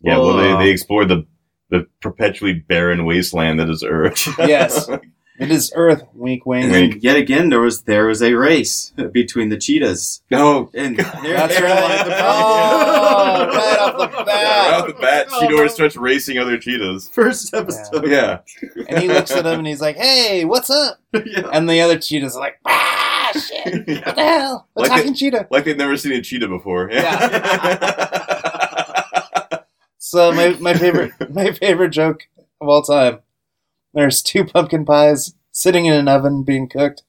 [0.00, 0.18] Yeah.
[0.18, 0.58] Well, they, Oh.
[0.58, 1.26] they explored the
[1.70, 4.26] the perpetually barren wasteland that is Earth.
[4.38, 4.88] Yes.
[5.38, 6.72] It is Earth, wink, wink.
[6.72, 10.68] And yet again, there was there was a race between the cheetahs, no.
[10.74, 12.04] and That's they're right.
[12.04, 16.58] the Oh, right off the bat, Right off the bat, Oh, Cheetor starts racing other
[16.58, 17.08] cheetahs.
[17.08, 18.08] first episode.
[18.08, 18.40] Yeah.
[18.88, 21.48] And he looks at him and he's like, "Hey, what's up?" Yeah.
[21.52, 23.86] And the other cheetahs are like, "Ah, shit!
[24.06, 24.66] What the hell?
[24.76, 26.90] A Like talking cheetah." Like they've never seen a cheetah before.
[26.90, 27.78] Yeah.
[29.98, 32.26] so my, my favorite my favorite joke
[32.60, 33.20] of all time.
[33.94, 37.02] There's two pumpkin pies sitting in an oven being cooked,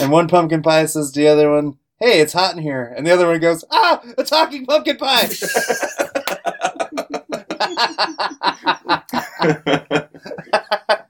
[0.00, 3.06] and one pumpkin pie says to the other one, "Hey, it's hot in here," and
[3.06, 5.28] the other one goes, "Ah, a talking pumpkin pie."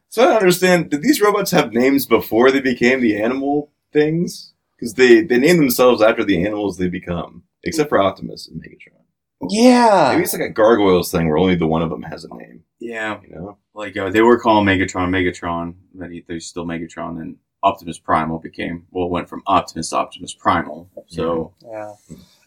[0.08, 0.90] so I don't understand.
[0.90, 4.52] Did these robots have names before they became the animal things?
[4.76, 9.04] Because they, they name themselves after the animals they become, except for Optimus and Megatron.
[9.48, 12.34] yeah, Maybe it's like a gargoyles thing where only the one of them has a
[12.36, 12.64] name.
[12.80, 13.58] yeah, You know?
[13.74, 17.20] Like uh, they were calling Megatron Megatron, but he, they're still Megatron.
[17.20, 20.90] And Optimus Primal became well, went from Optimus to Optimus Primal.
[21.08, 21.94] So Yeah.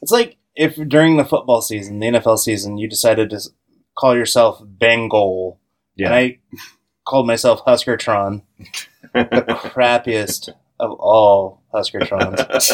[0.02, 3.40] It's like if during the football season, the NFL season, you decided to
[3.98, 5.60] call yourself Bengal.
[5.96, 6.08] Yeah.
[6.08, 6.40] And I
[7.06, 8.42] called myself Huskertron.
[9.14, 9.24] the
[9.74, 12.72] crappiest of all Huskertrons.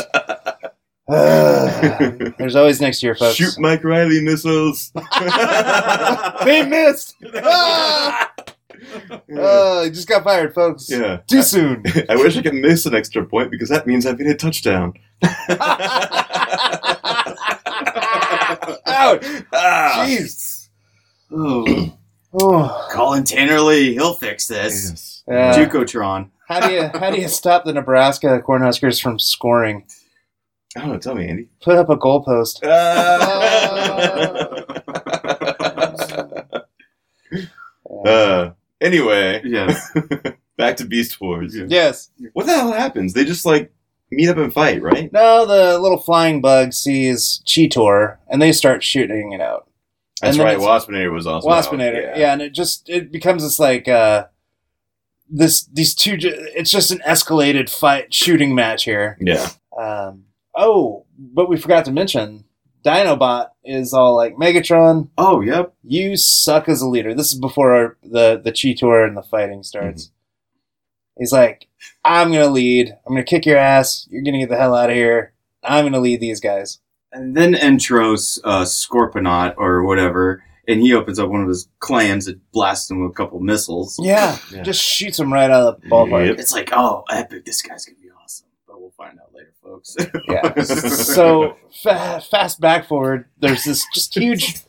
[2.38, 3.36] There's always next year, folks.
[3.36, 4.92] Shoot Mike Riley missiles.
[6.46, 7.16] they missed!
[7.36, 8.31] Ah!
[9.38, 10.90] Oh, he just got fired, folks.
[10.90, 11.18] yeah.
[11.28, 11.84] Too soon.
[12.10, 14.94] I wish I could miss an extra point because that means I've hit a touchdown.
[15.24, 15.38] Ouch!
[19.54, 20.06] Ah.
[20.08, 20.70] Jeez.
[21.32, 21.98] oh,
[22.34, 22.88] Oh.
[22.92, 24.90] Colin Tannerly, he'll fix this.
[24.90, 25.24] Yes.
[25.28, 25.54] Yeah.
[25.54, 26.30] Jukotron.
[26.48, 29.86] How do you how do you stop the Nebraska Cornhuskers from scoring?
[30.76, 30.98] I don't know.
[31.00, 31.48] Tell me, Andy.
[31.62, 32.60] Put up a goalpost.
[38.06, 39.92] uh, anyway, Yes.
[40.58, 41.56] back to Beast Wars.
[41.56, 41.66] Yeah.
[41.68, 42.12] Yes.
[42.34, 43.14] What the hell happens?
[43.14, 43.72] They just like
[44.12, 45.12] meet up and fight, right?
[45.14, 49.68] No, the little flying bug sees Cheetor and they start shooting it out.
[50.22, 50.58] That's And right.
[50.58, 51.64] it's- Waspinator was also out.
[51.66, 52.18] Waspinator.
[52.18, 52.34] Yeah.
[52.34, 54.26] and it just it becomes this like uh
[55.30, 59.18] this these two it's just an escalated fight shooting match here.
[59.22, 59.50] Yeah.
[59.78, 62.44] Um oh, but we forgot to mention
[62.84, 65.74] Dinobot is all like Megatron, Oh, yep.
[65.84, 67.14] you suck as a leader.
[67.14, 70.12] This is before our, the the Cheetor and the fighting starts.
[71.18, 71.68] He's like,
[72.04, 72.90] I'm gonna lead.
[73.06, 74.08] I'm gonna kick your ass.
[74.10, 75.34] You're gonna get the hell out of here.
[75.64, 76.80] I'm gonna lead these guys.
[77.12, 82.28] And then intros uh, Scorponok or whatever, and he opens up one of his clams
[82.28, 84.00] and blasts him with a couple missiles.
[84.02, 84.64] Yeah, Yeah.
[84.64, 86.28] just shoots him right out of the ballpark.
[86.28, 86.40] Yep.
[86.40, 87.46] It's like, oh, epic!
[87.46, 88.48] This guy's gonna be awesome.
[88.66, 89.96] But we'll find out later, folks.
[90.28, 90.62] Yeah.
[90.64, 93.26] so fa- fast back forward.
[93.40, 94.62] There's this just huge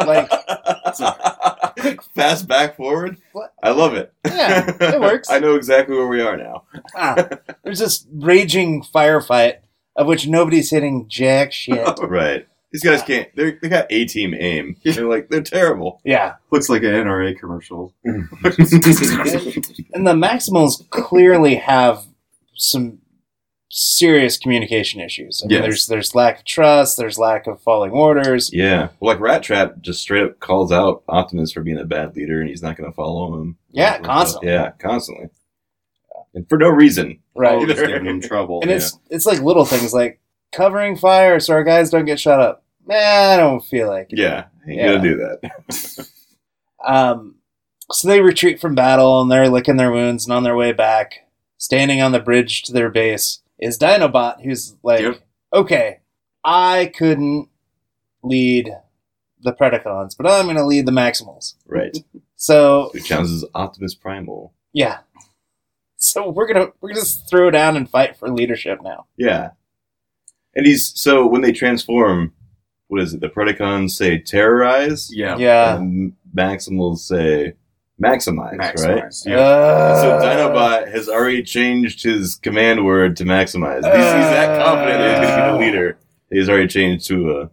[0.00, 0.30] Like,
[2.14, 3.18] fast back forward.
[3.32, 3.52] What?
[3.62, 4.12] I love it.
[4.26, 5.30] Yeah, it works.
[5.30, 6.64] I know exactly where we are now.
[6.96, 7.28] ah,
[7.62, 9.58] there's this raging firefight
[9.96, 11.86] of which nobody's hitting jack shit.
[12.00, 12.46] Right.
[12.72, 13.28] These guys can't.
[13.34, 14.76] They they got a team aim.
[14.84, 16.00] They're like they're terrible.
[16.04, 17.92] Yeah, Looks like an NRA commercial.
[18.04, 18.28] and
[20.06, 22.04] the Maximals clearly have
[22.54, 22.98] some
[23.72, 25.42] serious communication issues.
[25.42, 25.62] I mean, Yes.
[25.62, 28.50] there's there's lack of trust, there's lack of following orders.
[28.52, 28.88] Yeah.
[28.98, 32.40] Well, like Rat Trap just straight up calls out Optimus for being a bad leader,
[32.40, 33.56] and he's not going to follow him.
[33.70, 34.50] Yeah, constantly.
[34.50, 35.28] Yeah, constantly.
[36.34, 37.20] And for no reason.
[37.34, 37.52] Right.
[37.54, 37.86] Always Either.
[37.86, 38.60] giving him trouble.
[38.62, 40.20] And it's it's like little things like
[40.52, 42.64] covering fire so our guys don't get shot up.
[42.86, 44.18] Nah, I don't feel like it.
[44.18, 44.46] Yeah.
[44.68, 44.86] Ain't Yeah.
[44.96, 46.08] gonna do that.
[46.84, 47.36] Um,
[47.92, 51.26] so they retreat from battle and they're licking their wounds and on their way back,
[51.58, 55.20] standing on the bridge to their base, is Dinobot, who's like, Yep.
[55.52, 56.00] okay,
[56.44, 57.48] I couldn't
[58.22, 58.70] lead
[59.42, 61.54] the Predacons, but I'm going to lead the Maximals.
[61.66, 61.96] right.
[62.36, 64.54] So Who challenges Optimus Primal?
[64.72, 65.00] yeah,
[65.98, 69.04] so we're gonna we're gonna just throw down and fight for leadership now.
[69.18, 69.50] Yeah.
[70.54, 72.32] And he's so when they transform,
[72.88, 73.20] what is it?
[73.20, 75.10] The Predacons say terrorize.
[75.14, 75.36] yeah.
[75.36, 75.76] Yeah.
[75.76, 77.52] And Maximals say
[78.02, 79.04] maximize, right?
[79.26, 79.36] Yeah.
[79.38, 83.76] Uh, So Dinobot has already changed his command word to maximize.
[83.76, 85.98] He's, he's that confident that he's going to be the leader.
[86.30, 87.50] He's already changed to a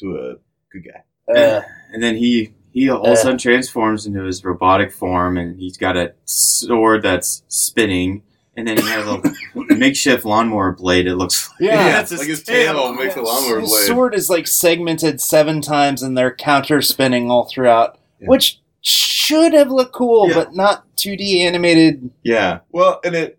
[0.00, 0.34] to a
[0.72, 1.32] good guy.
[1.34, 5.58] uh, and then he he all of a sudden transforms into his robotic form, and
[5.58, 8.22] he's got a sword that's spinning,
[8.56, 9.22] and then he has a
[9.74, 11.06] makeshift lawnmower blade.
[11.06, 11.88] It looks like Yeah.
[11.90, 13.86] that's like his tail makes a lawnmower His blade.
[13.86, 18.26] sword is like segmented seven times and they're counter spinning all throughout, Yeah.
[18.28, 20.34] which should have looked cool, Yeah.
[20.34, 22.10] but not 2D animated.
[22.22, 22.60] Yeah.
[22.70, 23.38] Well, and it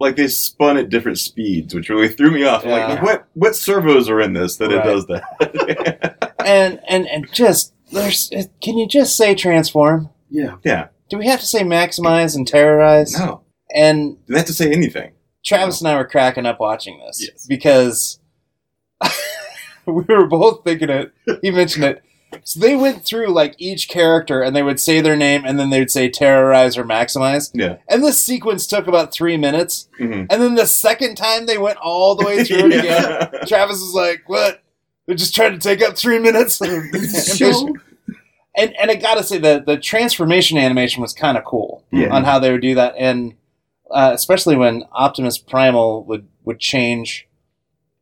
[0.00, 2.64] like they spun at different speeds, which really threw me off.
[2.64, 2.86] Yeah.
[2.86, 4.78] Like, what what servos are in this that Right.
[4.78, 6.14] it does that?
[6.46, 8.30] And and and just there's
[8.62, 10.08] can you just say transform?
[10.30, 10.56] yeah.
[10.64, 10.86] yeah.
[11.10, 13.18] Do we have to say maximize and terrorize?
[13.18, 13.42] No.
[13.74, 15.12] And Didn't have to say anything.
[15.44, 17.46] Travis and I were cracking up watching this Yes.
[17.46, 18.18] because
[19.86, 21.12] we were both thinking it.
[21.42, 22.02] He mentioned it.
[22.44, 25.70] So they went through like each character and they would say their name and then
[25.70, 27.50] they would say terrorize or maximize.
[27.54, 27.76] Yeah.
[27.88, 29.88] And this sequence took about three minutes.
[29.98, 30.26] Mhm.
[30.30, 33.94] And then the second time they went all the way through it again, Travis was
[33.94, 34.62] like, "What?
[35.06, 36.60] They're just trying to take up three minutes."
[38.56, 42.08] and and I gotta say the the transformation animation was kind of cool Yeah.
[42.14, 43.34] on how they would do that, and
[43.90, 47.26] uh, especially when Optimus Primal would would change,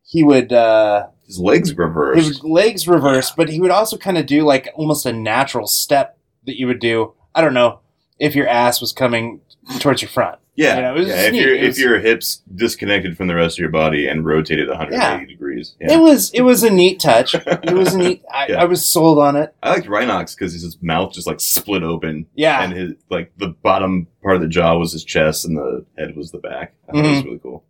[0.03, 2.25] he would uh, His legs reversed.
[2.25, 6.17] his legs reverse, but he would also kind of do like almost a natural step
[6.45, 7.13] that you would do.
[7.35, 7.81] I don't know
[8.17, 9.41] if your ass was coming
[9.79, 10.39] towards your front.
[10.55, 11.21] Yeah, You know, it was yeah.
[11.21, 11.41] If neat.
[11.41, 14.69] your It if was- your hips disconnected from the rest of your body and rotated
[14.69, 15.27] 180 Yeah.
[15.27, 15.75] degrees.
[15.79, 17.35] It was it was a neat touch.
[17.35, 18.23] It was a neat.
[18.33, 18.61] I, Yeah.
[18.61, 19.53] I was sold on it.
[19.61, 23.49] I liked Rhinox because his mouth just like split open, Yeah, and his like the
[23.49, 26.73] bottom part of the jaw was his chest, and the head was the back.
[26.89, 27.27] I thought it was mm-hmm.
[27.27, 27.63] really cool.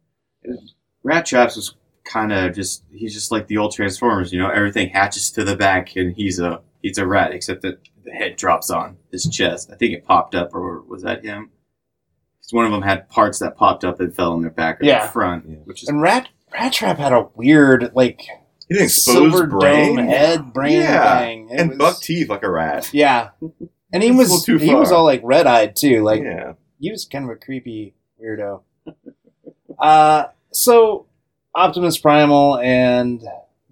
[1.04, 1.76] Rat Traps was
[2.12, 5.56] kind of just he's just like the old Transformers, you know, everything hatches to the
[5.56, 9.70] back and he's a he's a rat except that the head drops on his chest.
[9.72, 11.52] I think it popped up or was that him?
[12.40, 14.86] Because one of them had parts that popped up and fell on their back or
[14.86, 15.00] Yeah.
[15.00, 15.56] their front, Yeah.
[15.66, 18.26] which is and Rat Rat Trap had a weird like
[18.70, 21.20] an exposed silver brain dome head brain Yeah.
[21.20, 22.90] thing, It and was- buck teeth like a rat.
[22.94, 23.30] Yeah,
[23.92, 26.04] and he was little too he was all like red eyed too.
[26.04, 28.62] Like yeah, he was kind of a creepy weirdo.
[29.80, 31.07] uh, so
[31.58, 33.22] Optimus Primal and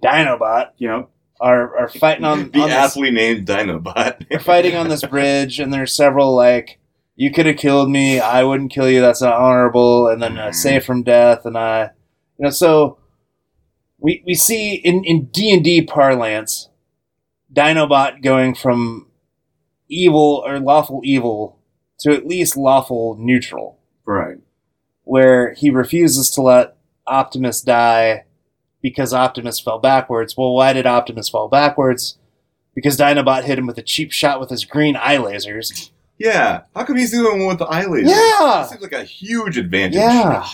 [0.03, 4.27] Dinobot you know are are fighting on, the on this, aptly named Dinobot.
[4.29, 6.79] they're fighting on this bridge, and there's several like
[7.15, 8.99] you could have killed me, I wouldn't kill you.
[8.99, 10.09] That's not honorable.
[10.09, 11.91] And then uh, safe from death, and I,
[12.37, 12.97] you know, so
[13.99, 16.69] we we see in in D and D parlance,
[17.53, 19.07] Dinobot going from
[19.87, 21.59] evil or lawful evil
[21.99, 24.37] to at least lawful neutral, right.
[25.03, 26.74] where he refuses to let
[27.07, 28.25] Optimus die
[28.81, 30.35] because Optimus fell backwards.
[30.37, 32.17] Well, why did Optimus fall backwards?
[32.73, 35.91] Because Dinobot hit him with a cheap shot with his green eye lasers.
[36.17, 38.09] yeah, how come he's the only one with the eye lasers?
[38.09, 38.37] Yeah.
[38.39, 39.95] that seems like a huge advantage.
[39.95, 40.45] Yeah.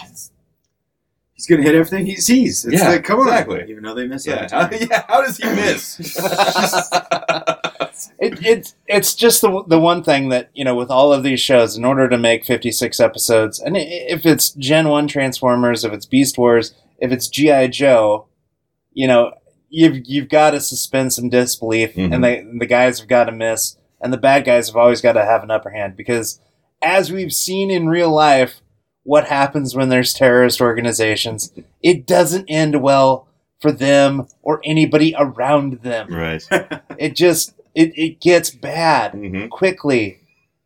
[1.42, 2.66] He's gonna hit everything he sees.
[2.66, 3.66] It's Yeah, like, come on, exactly.
[3.68, 4.44] even though they miss yeah.
[4.46, 4.52] it.
[4.52, 5.04] How, yeah.
[5.08, 5.98] How does he miss?
[8.20, 11.40] It, it's it's just the the one thing that you know with all of these
[11.40, 15.94] shows, in order to make fifty six episodes, and if it's Gen One Transformers, if
[15.94, 18.28] it's Beast Wars, if it's GI Joe,
[18.94, 19.34] you know
[19.70, 22.14] you've you've got to suspend some disbelief, Mhm.
[22.16, 25.14] and they the guys have got to miss, and the bad guys have always got
[25.14, 26.40] to have an upper hand because,
[26.82, 28.62] as we've seen in real life,
[29.04, 31.52] what happens when there's terrorist organizations?
[31.82, 33.28] It doesn't end well
[33.60, 36.44] for them or anybody around them right.
[36.98, 40.20] it just it, it gets bad hmm quickly,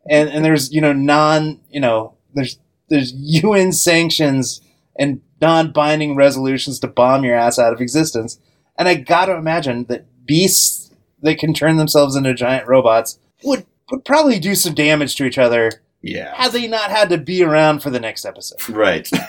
[0.08, 4.60] and and there's you know non you know there's there's UN sanctions
[4.98, 8.38] and non-binding resolutions to bomb your ass out of existence,
[8.78, 10.90] and I got to imagine that beasts
[11.22, 15.38] that can turn themselves into giant robots would would probably do some damage to each
[15.38, 16.34] other Yeah.
[16.36, 18.68] had they not had to be around for the next episode.
[18.68, 19.08] Right.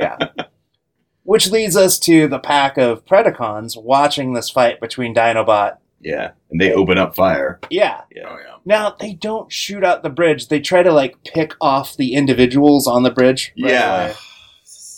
[0.00, 0.18] Yeah.
[1.22, 5.78] Which leads us to the pack of Predacons watching this fight between Dinobot.
[6.00, 6.32] yeah.
[6.50, 7.60] And they open up fire.
[7.70, 8.02] Yeah.
[8.14, 8.28] Yeah.
[8.28, 8.54] Oh yeah.
[8.66, 10.48] Now they don't shoot out the bridge.
[10.48, 13.52] They try to like pick off the individuals on the bridge.
[13.58, 14.04] right Yeah.
[14.04, 14.14] away.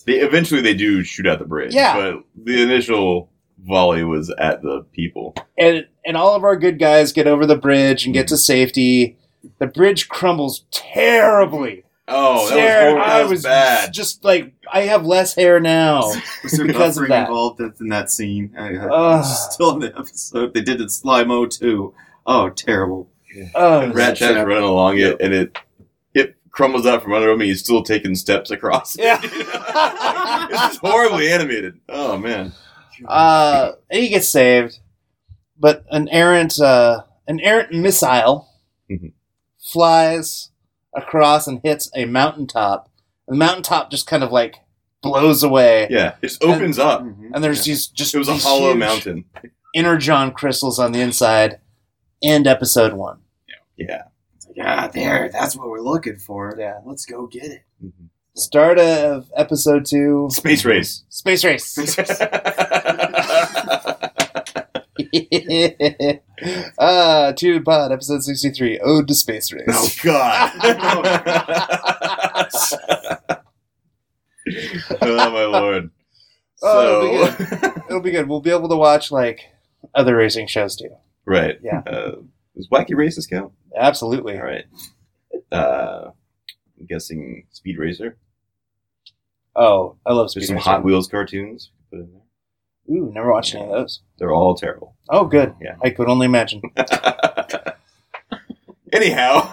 [0.06, 1.74] They eventually they do shoot out the bridge.
[1.74, 1.94] Yeah.
[1.94, 3.30] But the initial
[3.64, 5.34] volley was at the people.
[5.56, 8.30] And and all of our good guys get over the bridge and get mm.
[8.30, 9.16] to safety.
[9.59, 11.85] The bridge crumbles terribly.
[12.09, 13.02] Oh, that Ter- was horrible.
[13.02, 13.92] I That was, was bad.
[13.92, 16.02] just like I have less hair now.
[16.44, 17.28] Was there Because of that.
[17.28, 18.54] involved in in that scene?
[18.56, 19.24] I, I- Ugh.
[19.52, 20.54] still in the episode.
[20.54, 21.94] They did it slow mo too.
[22.26, 23.09] Oh, terrible.
[23.54, 25.59] Oh, And Rat Trap's running along it, and it
[26.14, 28.96] it crumbles out from under him, and he's still taking steps across.
[28.96, 29.02] it.
[29.02, 29.20] Yeah.
[30.68, 31.78] it's horribly animated.
[31.88, 32.52] Oh man.
[33.06, 34.78] uh, and he gets saved,
[35.59, 38.48] but an errant uh, an errant missile
[38.90, 39.12] Mhm.
[39.66, 40.50] Flies
[40.94, 42.88] across and hits a mountaintop.
[43.29, 44.57] The mountaintop just kind of like
[45.02, 47.02] blows away, Yeah, it just opens up.
[47.02, 47.31] Mhm.
[47.35, 49.24] and there's these just It was a hollow huge mountain.
[49.74, 51.59] energon crystals on the inside.
[52.22, 53.18] End episode one.
[53.76, 53.87] Yeah.
[53.88, 54.02] Yeah.
[54.57, 55.29] like, ah, there.
[55.33, 56.55] That's what we're looking for.
[56.59, 56.79] Yeah.
[56.87, 57.62] Let's go get it.
[58.35, 60.29] Start of episode two.
[60.31, 61.05] Space race.
[61.11, 61.74] Space race.
[66.78, 69.64] uh, Tune Pod, episode 63, Ode to Space Race.
[69.70, 70.52] oh God.
[75.02, 75.90] oh my lord.
[76.62, 78.28] Oh, So It'll be good.
[78.28, 79.40] We'll be able to watch, like,
[79.94, 80.90] other racing shows, too.
[81.24, 81.59] right.
[81.62, 81.80] Yeah.
[81.87, 82.12] Uh,
[82.54, 83.52] does Wacky Races count?
[83.76, 84.38] Absolutely.
[84.38, 84.64] All right.
[85.52, 86.11] Uh,
[86.80, 88.16] I'm guessing Speed Racer.
[89.54, 90.70] Oh, I love There's Speed some Racer.
[90.70, 91.70] Hot Wheels cartoons.
[91.90, 92.22] Put in there.
[92.90, 94.01] Ooh, never watched any of those.
[94.18, 94.94] They're all terrible.
[95.09, 95.55] Oh, good.
[95.61, 95.77] Yeah.
[95.83, 96.62] I could only imagine.
[98.92, 99.49] Anyhow.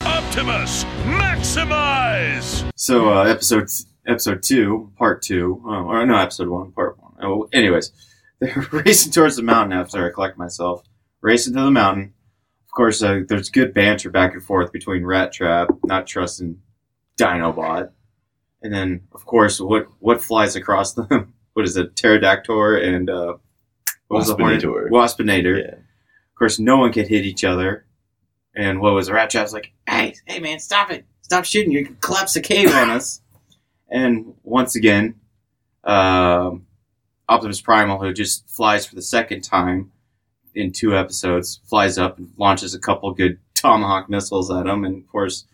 [0.00, 2.70] Optimus, maximize!
[2.74, 3.68] So, uh, episode
[4.06, 7.12] episode two, part two, oh, or no, episode one, part one.
[7.22, 7.92] Oh, anyways,
[8.40, 10.82] they're racing towards the mountain after I collect myself.
[11.20, 12.14] Racing to the mountain.
[12.66, 16.60] Of course, uh, there's good banter back and forth between Rat Trap, not trusting
[17.18, 17.90] Dinobot,
[18.62, 21.34] and then, of course, what what flies across them?
[21.52, 21.96] What is it?
[21.96, 23.34] Pterodactyl and uh,
[24.06, 24.62] what was the hornet?
[24.62, 24.88] Waspinator.
[24.88, 25.62] Waspinator.
[25.64, 25.74] yeah.
[25.74, 27.86] Of course, no one could hit each other.
[28.54, 29.12] And what was it?
[29.12, 31.04] Rat Trap's like, hey, hey, man, stop it.
[31.22, 31.72] Stop shooting.
[31.72, 33.20] You can collapse the cave on us.
[33.92, 35.16] And once again,
[35.82, 36.66] um,
[37.28, 39.90] Optimus Primal, who just flies for the second time
[40.54, 44.84] in two episodes, flies up and launches a couple good Tomahawk missiles at him.
[44.84, 45.44] And of course,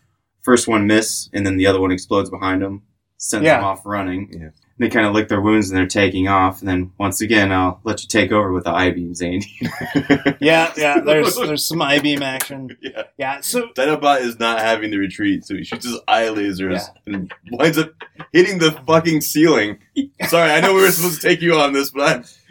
[0.41, 2.83] first one miss, and then the other one explodes behind him,
[3.17, 3.57] sends Yeah.
[3.57, 4.29] them off running.
[4.31, 4.49] Yeah.
[4.79, 6.59] They kind of lick their wounds and they're taking off.
[6.59, 9.51] And then once again, I'll let you take over with the I beams, Andy.
[10.39, 12.77] Yeah, yeah, there's there's some I beam action.
[12.81, 13.03] yeah.
[13.17, 17.33] Yeah, so Dinobot is not having the retreat, so he shoots his eye lasers and
[17.51, 17.89] winds up
[18.31, 19.79] hitting the fucking ceiling.
[20.27, 22.01] Sorry, I know we were supposed to take you on this, but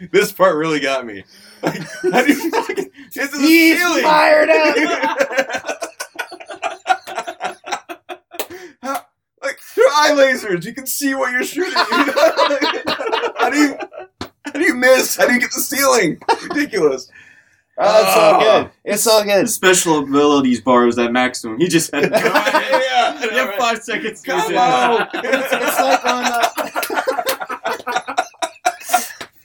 [0.01, 1.23] I, this part really got me.
[1.63, 4.03] Like, how do you fucking hit the he's ceiling?
[4.03, 5.76] fired up.
[9.77, 11.73] They're eye lasers, you can see what you're shooting.
[13.37, 13.77] how do you
[14.45, 15.15] how do you miss?
[15.15, 16.19] How do you get the ceiling?
[16.49, 17.09] Ridiculous.
[17.79, 18.71] Oh, it's all good.
[18.85, 19.41] It's all good.
[19.41, 21.59] His special abilities bar was at maximum.
[21.59, 25.07] He just had to go yeah, You have five seconds Come on.
[25.13, 26.23] It's, it's like on.
[26.25, 28.23] Uh,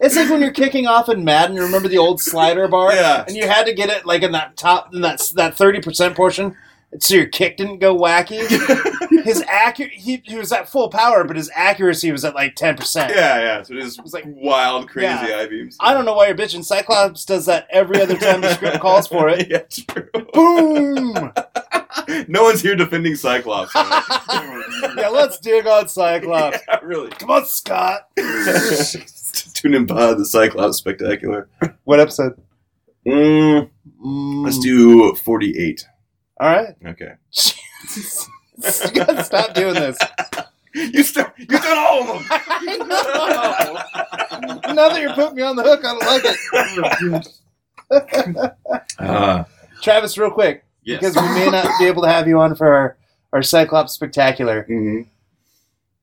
[0.00, 1.56] it's like when you're kicking off in Madden.
[1.56, 3.24] Remember the old slider bar, Yeah.
[3.26, 6.16] and you had to get it like in that top, in that that thirty percent
[6.16, 6.56] portion,
[7.00, 8.40] so your kick didn't go wacky.
[9.24, 12.76] His accurate, he, he was at full power, but his accuracy was at like ten
[12.76, 13.12] percent.
[13.14, 13.62] Yeah, yeah.
[13.62, 15.36] So it is was like- wild, crazy Yeah.
[15.38, 15.76] eye beams.
[15.80, 16.64] I don't know why you're bitching.
[16.64, 19.48] Cyclops does that every other time the script calls for it.
[19.50, 20.08] yeah, true.
[20.32, 21.32] Boom!
[22.28, 23.72] no one's here defending Cyclops.
[23.76, 26.58] yeah, let's dig on Cyclops.
[26.66, 27.10] Yeah, really.
[27.10, 28.08] Come on, Scott.
[28.16, 31.48] Tune in pod the Cyclops spectacular.
[31.84, 32.40] What episode?
[33.06, 33.70] Mm,
[34.04, 35.86] Mm, let's do forty-eight.
[36.42, 36.74] All right.
[36.84, 37.12] Okay.
[37.34, 39.96] you gotta stop doing this.
[40.74, 41.34] You start.
[41.36, 42.24] You done all of them.
[42.30, 44.72] I know.
[44.72, 47.26] now that you're putting me on the hook, I don't like
[48.24, 48.98] it.
[48.98, 49.44] Uh,
[49.82, 51.00] Travis, real quick, Yes.
[51.00, 52.96] because we may not be able to have you on for our,
[53.34, 54.64] our Cyclops Spectacular.
[54.64, 55.08] Mhm.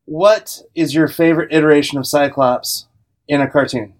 [0.05, 2.85] What is your favorite iteration of Cyclops
[3.27, 3.95] in a cartoon?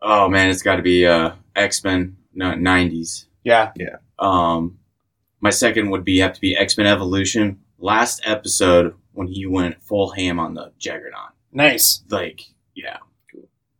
[0.00, 3.26] Oh man, it's got to be uh, X Men no, '90s.
[3.44, 3.96] Yeah, Yeah.
[4.18, 4.78] Um,
[5.40, 7.60] my second would be have to be X Men Evolution.
[7.78, 11.30] Last episode when he went full ham on the Juggernaut.
[11.52, 12.02] Nice.
[12.08, 12.40] Like,
[12.74, 12.98] yeah,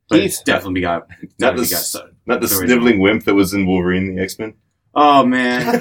[0.09, 0.25] but Keith?
[0.27, 2.17] it's definitely got Not definitely the got started.
[2.27, 2.69] Not the The original.
[2.77, 4.55] sniveling wimp that was in Wolverine the X Men.
[4.97, 5.81] Oh man,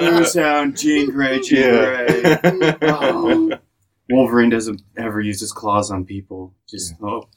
[0.00, 2.76] Boozound, Jean Grey, Jean Grey.
[2.82, 3.58] Oh.
[4.10, 6.54] Wolverine doesn't ever use his claws on people.
[6.68, 7.28] Just oh,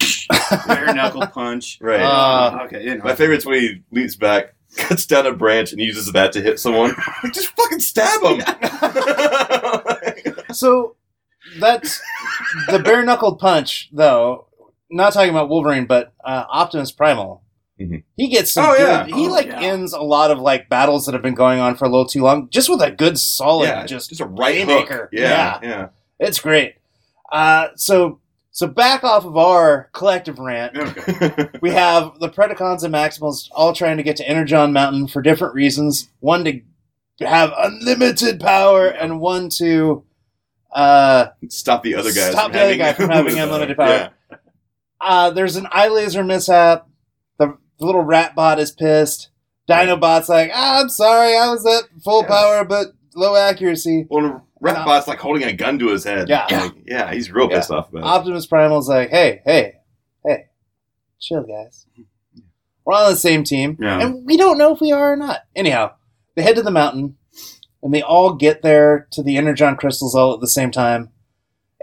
[0.66, 1.78] bare knuckle punch.
[1.80, 2.00] Right.
[2.00, 3.04] Uh, okay, you know.
[3.04, 6.60] My favorite's when he leaps back, cuts down a branch, and uses that to hit
[6.60, 6.94] someone.
[7.22, 8.40] Like, just fucking stab him.
[10.52, 10.96] So
[11.60, 12.00] that's
[12.70, 14.46] the bare knuckled punch, though.
[14.90, 17.42] Not talking about Wolverine, but uh, Optimus Primal.
[17.80, 18.02] Mhm.
[18.16, 18.88] He gets some Oh, good.
[18.88, 19.04] yeah.
[19.06, 19.60] He Oh, like yeah.
[19.60, 22.22] ends a lot of like battles that have been going on for a little too
[22.22, 23.66] long, just with a good solid.
[23.66, 25.02] yeah, just just a right haymaker.
[25.02, 25.08] hook.
[25.12, 25.88] Yeah, yeah.
[26.18, 26.76] it's great.
[27.30, 28.20] Uh, so
[28.50, 30.76] so back off of our collective rant.
[30.76, 31.48] okay.
[31.60, 35.54] We have the Predacons and Maximals all trying to get to Energon Mountain for different
[35.54, 36.08] reasons.
[36.20, 36.60] One to
[37.26, 40.04] have unlimited power, and one to
[40.72, 42.32] uh, Stop the other guys.
[42.32, 44.10] Stop from the other guy from having unlimited power.
[45.00, 46.88] uh, there's an eye laser mishap.
[47.38, 49.30] The, the little rat bot is pissed.
[49.68, 52.28] Dinobot's like, ah, I'm sorry, I was at full Yeah.
[52.28, 54.06] power but low accuracy.
[54.08, 56.28] Well, Ratbot's like holding a gun to his head.
[56.28, 56.46] Yeah.
[56.50, 58.04] Like, yeah, he's real pissed off about it.
[58.04, 59.74] Optimus Primal's like, hey, hey,
[60.24, 60.46] hey,
[61.20, 61.86] chill, guys.
[62.84, 64.00] We're on the same team, Yeah.
[64.00, 65.40] and we don't know if we are or not.
[65.54, 65.92] Anyhow,
[66.34, 67.16] they head to the mountain,
[67.82, 71.10] and they all get there to the Energon crystals all at the same time.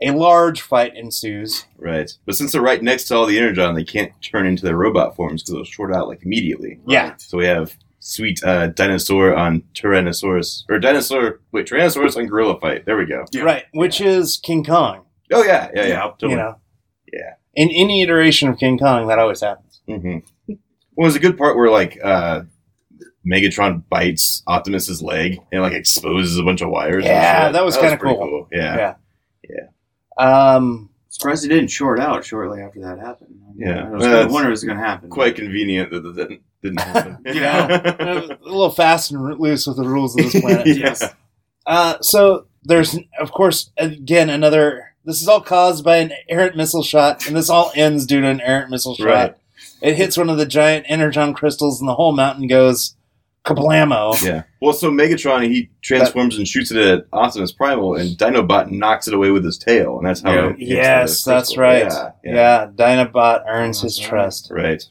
[0.02, 1.66] A large fight ensues.
[1.78, 2.12] Right.
[2.26, 5.16] But since they're right next to all the Energon, they can't turn into their robot
[5.16, 6.82] forms because they'll short out like immediately.
[6.86, 7.16] Yeah.
[7.18, 7.78] So we have
[8.08, 10.64] sweet uh, dinosaur on Tyrannosaurus.
[10.70, 11.40] Or dinosaur.
[11.52, 12.86] Wait, Tyrannosaurus on Gorilla Fight.
[12.86, 13.26] There we go.
[13.32, 13.42] Yeah.
[13.42, 15.06] Right, which is King Kong.
[15.34, 15.70] Oh, yeah.
[15.74, 15.88] Yeah, yeah.
[15.88, 16.32] Yeah, Totally.
[16.34, 16.56] You know,
[17.12, 17.34] Yeah.
[17.56, 19.82] in any iteration of King Kong, that always happens.
[19.88, 20.58] hmm Well,
[21.06, 22.42] there's a good part where like uh,
[23.28, 27.04] Megatron bites Optimus's leg and like exposes a bunch of wires.
[27.06, 28.48] Yeah, that was kinda pretty cool.
[28.52, 28.96] Yeah.
[29.50, 29.66] yeah
[30.24, 33.40] Um, Surprised it didn't short out shortly after that happened.
[33.58, 33.86] Yeah.
[33.88, 35.10] I was Well, gonna was going to happen.
[35.10, 37.18] Quite convenient that that didn't, didn't happen.
[37.26, 37.68] Yeah.
[37.70, 40.68] a little fast and loose with the rules of this planet.
[40.68, 41.04] yes.
[41.66, 44.94] Uh, so there's, of course, again another.
[45.06, 48.28] This is all caused by an errant missile shot, and this all ends due to
[48.28, 49.06] an errant missile shot.
[49.06, 49.36] Right.
[49.82, 52.96] It hits one of the giant energon crystals, and the whole mountain goes
[53.46, 54.20] kablamo.
[54.24, 54.44] Yeah.
[54.62, 59.14] Well, so Megatron he transforms and shoots it at Optimus Primal, and Dinobot knocks it
[59.14, 60.34] away with his tail, and that's how.
[60.34, 60.46] Yeah.
[60.50, 61.84] it hits Yes, the that's right.
[61.84, 64.50] Yeah, Yeah, Dinobot earns his trust.
[64.52, 64.84] Right.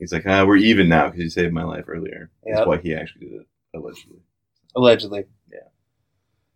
[0.00, 2.30] He's like, ah, we're even now because you saved my life earlier.
[2.46, 2.56] Yep.
[2.56, 4.20] That's why he actually did it, allegedly.
[4.74, 5.24] allegedly.
[5.52, 5.68] Yeah.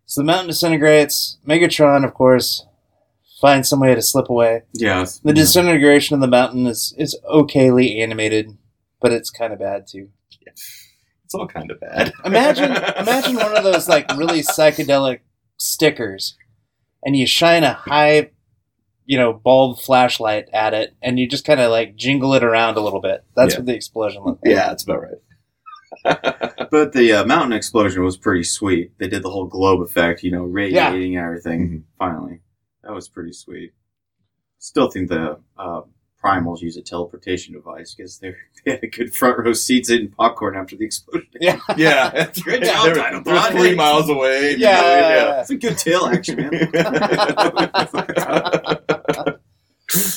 [0.07, 1.39] So the mountain disintegrates.
[1.47, 2.67] Megatron, of course,
[3.41, 4.63] finds some way to slip away.
[4.73, 5.07] Yeah.
[5.23, 8.57] The disintegration of the mountain is is okayly animated,
[9.01, 10.09] but it's kind of bad too.
[11.25, 12.13] It's all kind of bad.
[12.25, 15.21] Imagine imagine one of those like really psychedelic
[15.57, 16.37] stickers,
[17.05, 18.31] and you shine a high,
[19.07, 22.77] you know, bulb flashlight at it, and you just kind of like jingle it around
[22.77, 23.25] a little bit.
[23.37, 23.61] That's Yeah.
[23.61, 24.55] what the explosion looked like.
[24.55, 25.21] Yeah, that's about right.
[26.71, 28.93] But the uh, mountain explosion was pretty sweet.
[28.99, 31.69] They did the whole globe effect, you know, radiating everything.
[31.69, 31.83] Mhm.
[31.99, 32.41] Finally,
[32.83, 33.73] that was pretty sweet.
[34.59, 35.83] Still think the uh,
[36.23, 38.35] primals use a teleportation device because they
[38.65, 41.29] they had a good front row seats eating popcorn after the explosion.
[41.41, 41.61] Yeah.
[41.77, 43.25] Yeah, that's Good Yeah, job, they're, Dinobot.
[43.25, 44.57] they're three miles away.
[44.57, 45.41] Yeah.
[45.43, 46.71] It's a good tail action, man.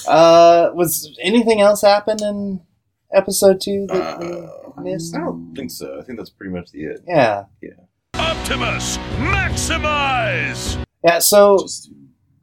[0.08, 2.62] Uh, was anything else happen in
[3.14, 5.16] episode two that Uh, we missed?
[5.16, 6.00] I don't think so.
[6.00, 7.04] I think that's pretty much the it.
[7.08, 7.72] Yeah, Yeah.
[8.16, 10.84] Optimus, maximize!
[11.04, 11.20] yeah.
[11.20, 11.92] So Just-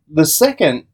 [0.08, 0.86] the second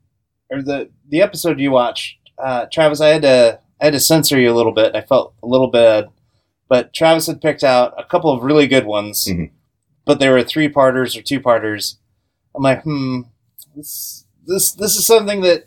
[0.50, 4.38] or the the episode you watched, uh, Travis, I had to I had to censor
[4.38, 4.94] you a little bit.
[4.94, 6.08] I felt a little bad,
[6.68, 9.50] but Travis had picked out a couple of really good ones, Mhm.
[10.04, 11.98] but they were three parters or two parters.
[12.54, 13.22] I'm like, hmm,
[13.76, 15.64] this this this is something that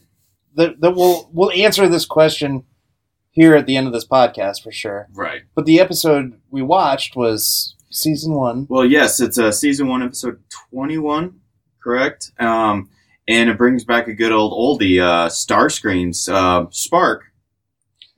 [0.55, 2.63] that that will will answer this question
[3.31, 5.07] here at the end of this podcast for sure.
[5.13, 5.41] right.
[5.55, 8.67] But the episode we watched was season one.
[8.69, 10.41] Well, yes, it's uh, season one, episode
[10.71, 11.39] twenty-one,
[11.83, 12.31] correct?
[12.39, 12.89] Um,
[13.27, 17.23] and it brings back a good old oldie, uh, Starscream's uh, Spark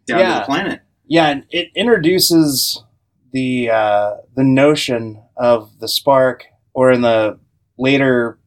[0.08, 0.40] down to Yeah.
[0.40, 0.82] the planet.
[1.08, 2.84] Yeah, and it introduces
[3.32, 7.40] the uh, the notion of the spark, or in the
[7.78, 8.40] later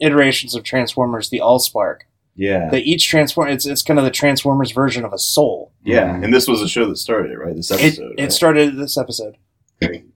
[0.00, 2.05] iterations of Transformers, the All Spark.
[2.36, 2.68] Yeah.
[2.70, 5.72] That each transform it's it's kind of the Transformers version of a soul.
[5.84, 6.14] Yeah.
[6.14, 7.56] And this was the show that started it, right?
[7.56, 8.12] This episode.
[8.18, 8.32] it right?
[8.32, 9.36] started this episode,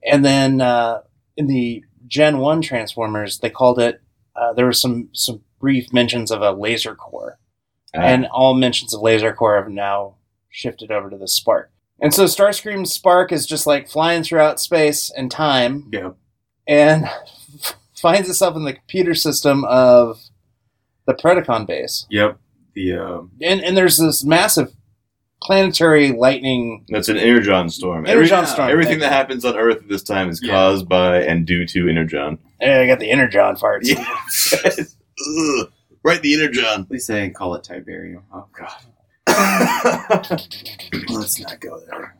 [0.05, 1.01] and then uh,
[1.37, 4.01] in the Gen One Transformers, they called it.
[4.35, 7.39] Uh, there was some some brief mentions of a laser core.
[7.95, 10.15] Ah, and all mentions of Laser core have now
[10.49, 11.71] shifted over to the Spark.
[11.99, 16.11] And so Starscream's Spark is just like flying throughout space and time Yeah.
[16.65, 17.05] and
[17.95, 20.21] finds itself in the computer system of
[21.07, 22.05] the Predacon base.
[22.09, 22.37] Yep.
[22.73, 24.73] The um, And, and there's this massive
[25.41, 26.85] planetary lightning.
[26.89, 28.05] that's an energon storm.
[28.05, 28.69] Energon Every- storm.
[28.69, 30.53] Everything that happens on Earth at this time is Yeah.
[30.53, 32.37] caused by and due to energon.
[32.61, 33.81] Eh, I got the Energon farts.
[33.83, 34.05] Yeah.
[35.63, 35.71] Ugh.
[36.03, 36.81] right, the energon.
[36.83, 38.21] at least they didn't call it Tiberium.
[38.33, 38.71] Oh god.
[41.09, 42.15] Let's not go there.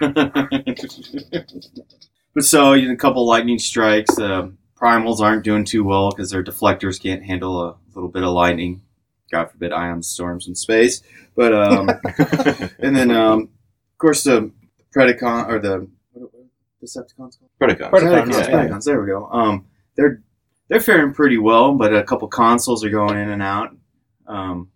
[2.34, 4.18] but so you know, a couple lightning strikes.
[4.18, 8.30] Um, primals aren't doing too well because their deflectors can't handle a little bit of
[8.30, 8.82] lightning.
[9.30, 11.02] God forbid ion storms in space.
[11.34, 11.88] But um,
[12.78, 14.50] and then um, of course the
[14.94, 16.44] Predacon or the what, what,
[16.84, 17.50] Decepticons called?
[17.60, 17.90] Predacons.
[17.90, 18.50] Predacons, Predacons, yeah.
[18.66, 19.26] Predacons, There we go.
[19.32, 19.66] Um,
[19.96, 20.22] they're
[20.68, 23.74] they're faring pretty well, but a couple consoles are going in and out.
[24.26, 24.70] Um,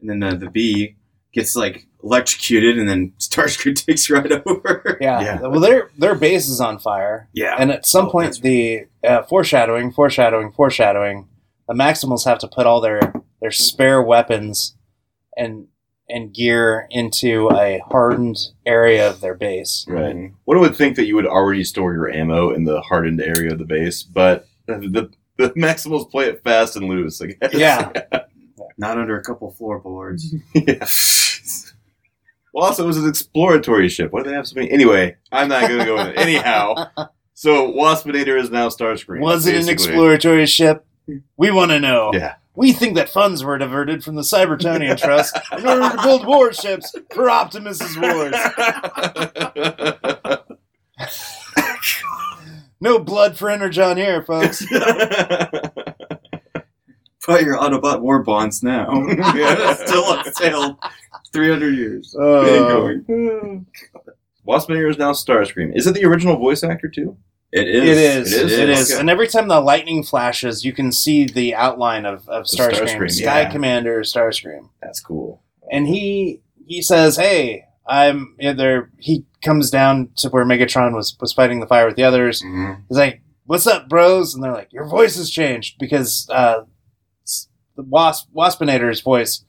[0.00, 0.96] and then the the bee
[1.32, 4.98] gets like electrocuted, and then Starscream takes right over.
[5.00, 5.20] Yeah.
[5.20, 5.40] Yeah.
[5.40, 8.86] Well, their their base is on fire, Yeah, and at some Oh, point, that's- the
[9.02, 11.28] uh, foreshadowing, foreshadowing, foreshadowing,
[11.68, 14.76] the Maximals have to put all their their spare weapons
[15.36, 15.68] and
[16.08, 19.84] and gear into a hardened area of their base.
[19.88, 20.32] Right.
[20.44, 23.58] One would think that you would already store your ammo in the hardened area of
[23.58, 27.20] the base, but the the Maximals play it fast and loose.
[27.20, 27.54] I guess.
[27.54, 27.92] Yeah.
[28.78, 30.34] not under a couple floorboards.
[30.54, 30.86] yeah.
[32.52, 34.12] Well, also, it was an exploratory ship.
[34.12, 34.70] Why do they have so many?
[34.70, 36.18] Anyway, I'm not going to go with it.
[36.18, 36.86] Anyhow,
[37.34, 39.20] so Waspinator is now Starscream.
[39.20, 40.85] Was it an exploratory ship?
[41.36, 42.10] We want to know.
[42.12, 42.34] Yeah.
[42.54, 46.94] We think that funds were diverted from the Cybertronian Trust in order to build warships
[47.12, 48.34] for Optimus's wars.
[52.80, 54.64] No blood for Energon here, folks.
[57.26, 58.88] Buy your Autobot war bonds now.
[59.34, 59.74] Yeah.
[59.74, 60.78] Still on sale.
[61.32, 62.14] Three hundred years.
[62.18, 63.00] Oh.
[64.46, 65.76] Waspinator is now Starscream.
[65.76, 67.16] Is it the original voice actor too?
[67.56, 67.88] It is.
[67.88, 68.32] It is.
[68.32, 68.80] It It is?
[68.80, 68.90] is.
[68.92, 69.00] Okay.
[69.00, 73.10] And every time the lightning flashes, you can see the outline of, of Starscream, Starscream,
[73.10, 73.50] Sky yeah.
[73.50, 74.68] Commander Starscream.
[74.82, 75.42] That's cool.
[75.70, 81.16] And he he says, "Hey, I'm yeah, there." He comes down to where Megatron was
[81.20, 82.42] was fighting the fire with the others.
[82.42, 82.82] Mhm.
[82.88, 86.62] He's like, "What's up, bros?" And they're like, "Your voice has changed because uh,
[87.76, 89.44] the Wasp Waspinator's voice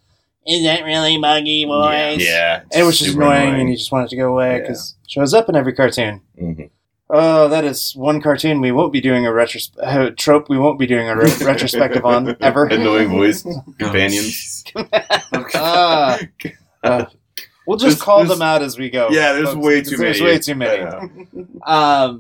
[0.46, 2.62] Is that really buggy voice." Yeah.
[2.72, 4.60] And it was just super annoying, and he just wanted to go away Yeah.
[4.62, 6.22] because shows up in every cartoon.
[6.42, 6.70] Mhm.
[7.10, 10.50] Oh, that is one cartoon we won't be doing a retros- uh, trope.
[10.50, 12.66] We won't be doing a re- retrospective on ever.
[12.66, 13.44] Annoying voice
[13.80, 14.64] companions.
[15.56, 16.20] Ah.
[16.84, 17.06] Uh,
[17.66, 19.08] we'll just This- call this- them out as we go.
[19.10, 20.32] Yeah, there's folks, way because too there's many.
[20.34, 20.82] way too many.
[20.84, 21.08] Yeah.
[21.66, 22.20] Um,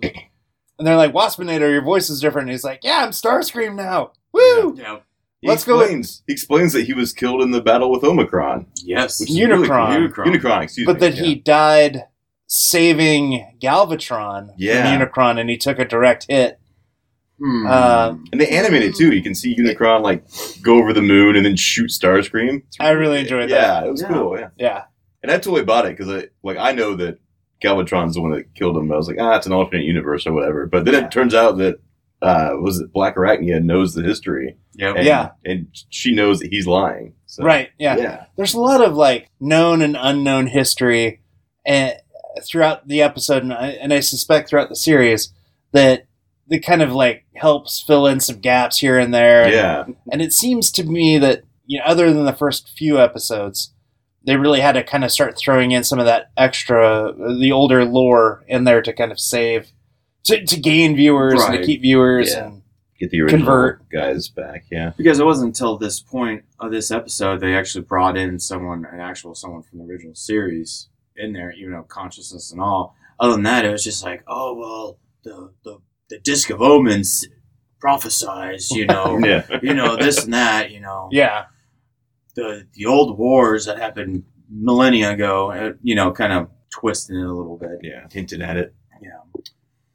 [0.79, 2.47] and they're like, Waspinator, your voice is different.
[2.47, 4.11] And he's like, Yeah, I'm Starscream now.
[4.31, 4.75] Woo!
[4.77, 4.99] Yeah.
[5.41, 8.65] He Let's go explains, He explains that he was killed in the battle with Omicron.
[8.83, 9.19] Yes.
[9.19, 10.13] Which is really Unicron.
[10.13, 10.25] cool.
[10.25, 10.99] Unicron, excuse But me.
[11.01, 11.23] that yeah.
[11.23, 12.03] he died
[12.47, 14.97] saving Galvatron Yeah.
[14.97, 16.59] from Unicron, and he took a direct hit.
[17.39, 17.67] Hmm.
[17.67, 19.13] Um, And they animate it too.
[19.13, 20.23] You can see Unicron like
[20.63, 22.63] go over the moon and then shoot Starscream.
[22.67, 23.81] It's I really enjoyed that.
[23.81, 24.07] Yeah, it was Yeah.
[24.07, 24.39] cool.
[24.39, 24.83] Yeah, Yeah.
[25.21, 27.19] and I totally bought it because I like I know that
[27.63, 28.91] Galvatron's the one that killed him.
[28.91, 30.65] I was like, ah, it's an alternate universe or whatever.
[30.65, 31.05] But then Yeah.
[31.05, 31.79] it turns out that
[32.19, 34.57] uh, was it Blackarachnia knows the history.
[34.73, 34.95] Yep.
[34.95, 35.29] And, Yeah.
[35.45, 37.13] and she knows that he's lying.
[37.27, 37.69] So, Right.
[37.77, 37.97] Yeah.
[37.97, 38.25] Yeah.
[38.35, 41.21] There's a lot of like known and unknown history
[41.63, 41.93] and
[42.43, 45.33] throughout the episode, and I, and I suspect throughout the series
[45.71, 46.05] that
[46.49, 49.51] that kind of like helps fill in some gaps here and there.
[49.51, 49.85] Yeah.
[50.11, 53.73] And it seems to me that you know, other than the first few episodes,
[54.25, 57.85] they really had to kind of start throwing in some of that extra, the older
[57.85, 59.71] lore in there to kind of save,
[60.23, 62.31] to, to gain viewers and to keep viewers.
[62.31, 62.47] Yeah.
[62.47, 62.61] And
[62.99, 63.89] Get the original Convert.
[63.89, 64.65] guys back.
[64.71, 64.91] Yeah.
[64.97, 68.99] Because it wasn't until this point of this episode they actually brought in someone, an
[68.99, 72.95] actual someone from the original series in there, even though consciousness and all.
[73.19, 75.77] Other than that, it was just like, oh well, the the,
[76.09, 77.25] the disc of omens
[77.83, 79.45] prophesized, you know, Yeah.
[79.61, 81.45] you know this and that, you know, yeah,
[82.35, 87.25] the the old wars that happened millennia ago, uh, you know, kind of twisting it
[87.25, 87.79] a little bit.
[87.81, 88.07] Yeah.
[88.11, 88.73] Hinted at it.
[89.01, 89.41] Yeah.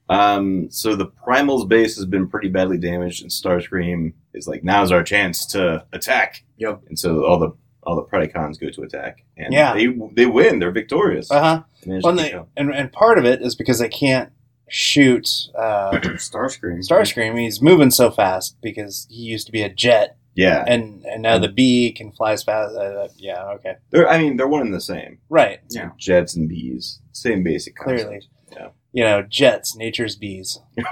[0.08, 4.92] Um, so the Primal's base has been pretty badly damaged, and Starscream is like, now's
[4.92, 6.44] our chance to attack.
[6.58, 6.82] Yep.
[6.88, 7.52] And so all the
[7.84, 9.74] all the Predacons go to attack, and Yeah.
[9.74, 10.58] they they win.
[10.58, 11.30] They're victorious.
[11.30, 11.62] uh huh.
[11.86, 14.30] Well, and, they, and and part of it is because they can't
[14.68, 16.78] shoot uh, Starscream.
[16.88, 17.38] Starscream.
[17.38, 21.38] He's moving so fast because he used to be a jet, yeah, and and now
[21.38, 22.74] the bee can fly as fast.
[22.76, 25.18] Uh, yeah, okay, they're I mean they're one and the same.
[25.28, 25.58] right.
[25.70, 25.90] Yeah.
[25.98, 28.00] Jets and bees, same basic concept.
[28.08, 28.68] Clearly, Yeah.
[28.92, 30.60] you know, jets, nature's bees.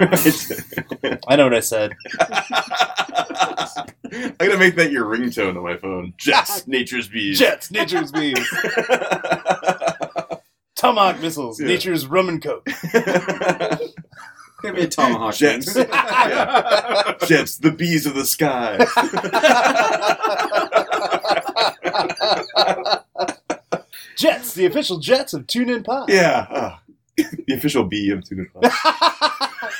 [1.27, 1.93] I know what I said.
[4.11, 6.13] I'm gonna make that your ringtone on my phone.
[6.17, 7.39] Jets, nature's bees.
[7.39, 8.37] Jets, nature's bees.
[10.75, 11.67] Tomahawk missiles, Yeah.
[11.67, 12.65] nature's rum and coke.
[12.65, 13.05] Give
[14.75, 15.35] me a tomahawk.
[15.35, 15.75] Jets.
[15.75, 17.13] Yeah.
[17.25, 18.77] Jets, the bees of the sky.
[24.17, 26.09] Jets, the official Jets of Tune In Pod.
[26.09, 26.45] yeah.
[26.49, 26.81] ah.
[27.17, 28.71] the official bee of Tuna Pod.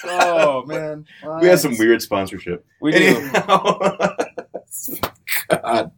[0.06, 1.06] Oh man,
[1.42, 2.66] We had some weird sponsorship.
[2.82, 2.98] We do.
[2.98, 3.80] Anyhow.
[5.50, 5.92] God.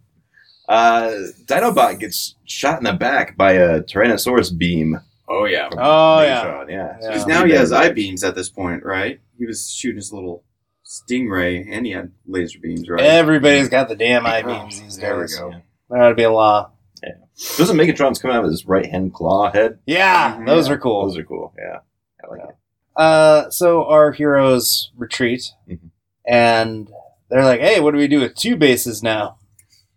[0.68, 1.12] Uh,
[1.46, 5.00] Dinobot gets shot in the back by a Tyrannosaurus beam.
[5.28, 5.70] Oh yeah.
[5.72, 6.44] Oh, yeah.
[6.46, 6.98] Megatron, yeah.
[7.02, 7.08] Yeah.
[7.10, 9.20] Because now he has eye beams at this point, right?
[9.38, 10.44] He was shooting his little
[10.86, 13.02] stingray, and he had laser beams, right?
[13.02, 15.38] Everybody's got the damn eye Oh, beams these there we days.
[15.38, 15.54] go.
[15.90, 16.72] There ought to be a law.
[17.02, 17.16] Yeah.
[17.58, 19.80] Doesn't Megatron's come out with his right hand claw head?
[19.86, 20.46] Yeah, Mhm.
[20.46, 21.08] those are cool.
[21.08, 21.54] Those are cool.
[21.58, 21.80] Yeah.
[22.24, 22.56] I like it.
[22.96, 25.90] Uh, so our heroes retreat, Mhm.
[26.28, 26.90] and
[27.30, 29.38] they're like, "Hey, what do we do with two bases now?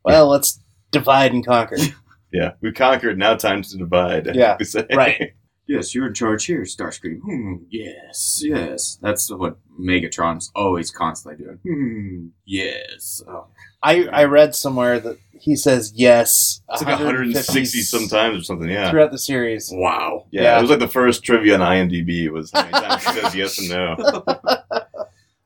[0.05, 0.61] Well, let's
[0.93, 1.77] divide and conquer."
[2.33, 2.53] Yeah.
[2.61, 3.17] We conquered.
[3.19, 4.29] Now time to divide.
[4.35, 4.85] Yeah, say.
[4.95, 5.33] right.
[5.69, 7.19] Yes, you're in charge here, Starscream.
[7.25, 8.99] Hmm, yes, yes.
[9.03, 11.59] That's what Megatron's always constantly doing.
[11.67, 13.21] Hmm, yes.
[13.27, 13.47] Oh,
[13.87, 16.61] I I read somewhere that he says yes.
[16.73, 18.69] It's like 160 sometimes or something.
[18.69, 18.91] Yeah.
[18.91, 19.71] throughout the series.
[19.73, 20.27] wow.
[20.31, 20.59] Yeah, Yeah.
[20.59, 23.59] It was like the first trivia on IMDb was how many times he says yes
[23.59, 24.23] and no.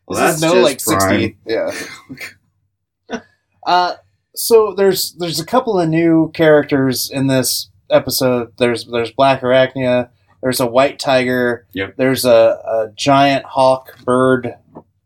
[0.06, 1.36] Well, this is that's no just like sixty.
[1.46, 3.20] Yeah.
[3.64, 3.94] uh,
[4.34, 8.52] so there's there's a couple of new characters in this episode.
[8.56, 10.08] There's there's Blackarachnia.
[10.42, 11.66] There's a white tiger.
[11.74, 11.94] Yep.
[11.96, 14.56] There's a, a giant hawk bird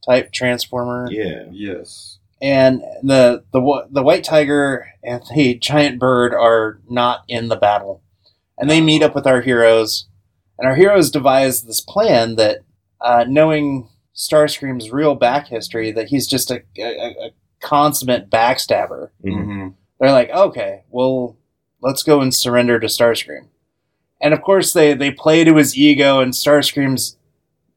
[0.06, 1.08] type transformer.
[1.10, 1.44] Yeah.
[1.50, 2.18] Yes.
[2.44, 8.02] And the the the white tiger and the giant bird are not in the battle,
[8.58, 10.06] and they meet up with our heroes.
[10.58, 12.58] And our heroes devise this plan that,
[13.00, 16.82] uh, knowing Starscream's real back history, that he's just a, a,
[17.28, 17.30] a
[17.62, 19.08] consummate backstabber.
[19.24, 19.32] Mhm.
[19.32, 19.68] Mm-hmm.
[19.98, 21.38] They're like, okay, well,
[21.80, 23.48] let's go and surrender to Starscream.
[24.20, 27.16] And of course, they they play to his ego, and Starscream's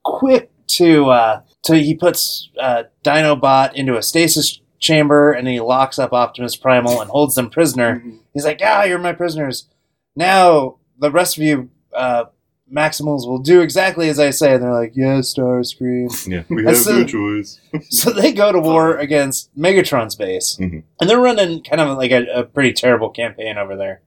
[0.03, 5.97] quick to uh, to he puts uh, Dinobot into a stasis chamber, and he locks
[5.99, 8.03] up Optimus Primal and holds them prisoner.
[8.34, 9.68] He's like, ah, you're my prisoners.
[10.15, 11.70] Now the rest of you.
[11.93, 12.26] Uh,
[12.70, 14.55] Maximals will do exactly as I say.
[14.55, 16.09] And they're like, yes, Starscream.
[16.28, 16.43] Yeah.
[16.49, 17.61] We And have so- no choice.
[17.89, 20.84] So they go to war against Megatron's base, Mhm.
[20.99, 24.01] and they're running kind of like a, a pretty terrible campaign over there.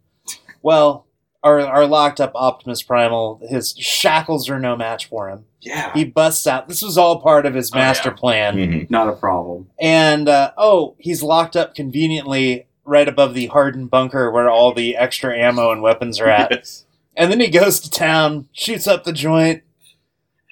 [0.62, 1.06] Well,
[1.42, 5.44] our our locked up Optimus Primal, his shackles are no match for him.
[5.60, 5.92] Yeah.
[5.94, 6.68] He busts out.
[6.68, 8.14] This was all part of his Oh, master yeah.
[8.16, 8.90] plan, Mhm.
[8.90, 9.68] Not a problem.
[9.80, 14.96] and uh, oh, he's locked up conveniently right above the hardened bunker where all the
[14.96, 16.50] extra ammo and weapons are at.
[16.50, 16.84] Yes.
[17.16, 19.62] and then he goes to town, shoots up the joint,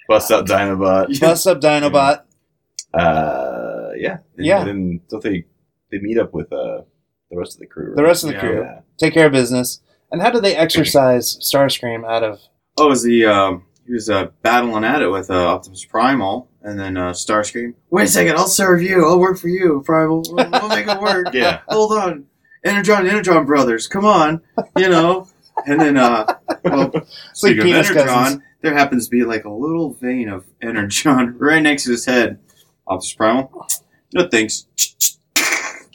[0.07, 1.19] Bust out Dinobot.
[1.21, 2.21] busts up Dinobot.
[2.93, 4.17] Uh, yeah.
[4.37, 4.63] And Yeah.
[4.63, 5.45] then don't they
[5.91, 6.81] they meet up with uh
[7.31, 7.93] the rest of the crew?
[7.95, 8.39] The rest of the Yeah.
[8.41, 8.79] crew Yeah.
[8.97, 9.81] take care of business.
[10.11, 12.39] And how do they exercise Starscream out of?
[12.77, 13.25] Oh, was he?
[13.25, 17.73] Um, he was uh, battling at it with uh, Optimus Primal, and then uh, Starscream.
[17.89, 19.05] Wait a second, I'll serve you.
[19.05, 20.23] I'll work for you, Primal.
[20.29, 21.27] We'll, we'll make it work.
[21.33, 21.61] Yeah.
[21.69, 22.25] Hold on,
[22.63, 24.41] Energon, Energon brothers, come on.
[24.77, 25.27] You know.
[25.65, 26.25] And then, uh,
[26.63, 26.91] well,
[27.43, 28.41] like of Energon, cousins.
[28.61, 32.39] there happens to be like a little vein of Energon right next to his head.
[32.87, 33.67] Optimus Primal.
[34.13, 34.65] No thanks.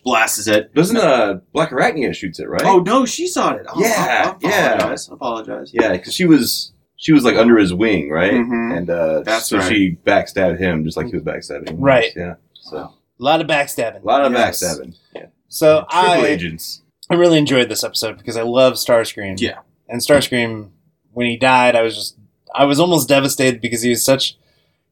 [0.04, 0.74] Blasts it.
[0.74, 2.62] Doesn't uh Blackarachnia shoots it right?
[2.64, 3.64] Oh no, she saw it.
[3.68, 4.74] Oh, Yeah, I, I yeah.
[4.74, 5.08] apologize.
[5.10, 5.70] I apologize.
[5.72, 8.32] yeah, because she was she was like under his wing, right?
[8.32, 8.76] Mhm.
[8.76, 9.68] And uh, That's so right.
[9.68, 11.70] she backstabbed him just like he was backstabbing.
[11.70, 11.80] him.
[11.80, 12.12] Right.
[12.14, 12.34] Yeah.
[12.54, 14.02] So A lot of backstabbing.
[14.02, 14.62] a lot of Yes.
[14.62, 14.94] backstabbing.
[15.14, 15.26] Yeah.
[15.48, 16.82] So Triple I, agents.
[17.10, 19.40] I really enjoyed this episode because I love Starscream.
[19.40, 19.58] Yeah.
[19.88, 20.70] And Starscream,
[21.12, 22.16] when he died, I was just
[22.54, 24.36] I was almost devastated because he was such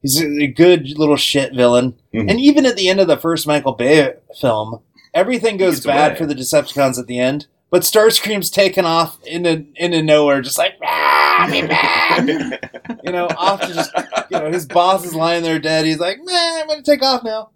[0.02, 1.94] he's a good little shit villain.
[2.14, 2.30] Mhm.
[2.30, 4.80] And even at the end of the first Michael Bay film,
[5.14, 6.18] everything goes bad away.
[6.18, 7.46] for the Decepticons at the end.
[7.70, 12.20] But Starscream's taken off into into nowhere, just like "Ah, me back."
[13.04, 13.90] you know, off to just
[14.30, 15.86] you know his boss is lying there dead.
[15.86, 17.50] He's like, man, I'm gonna take off now.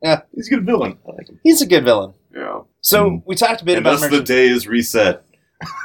[0.00, 0.20] Yeah.
[0.32, 0.96] He's a good villain.
[1.08, 1.40] I like him.
[1.42, 2.14] He's a good villain.
[2.32, 2.60] Yeah.
[2.82, 3.22] So Mm.
[3.26, 5.24] we talked a bit And about thus the day is reset.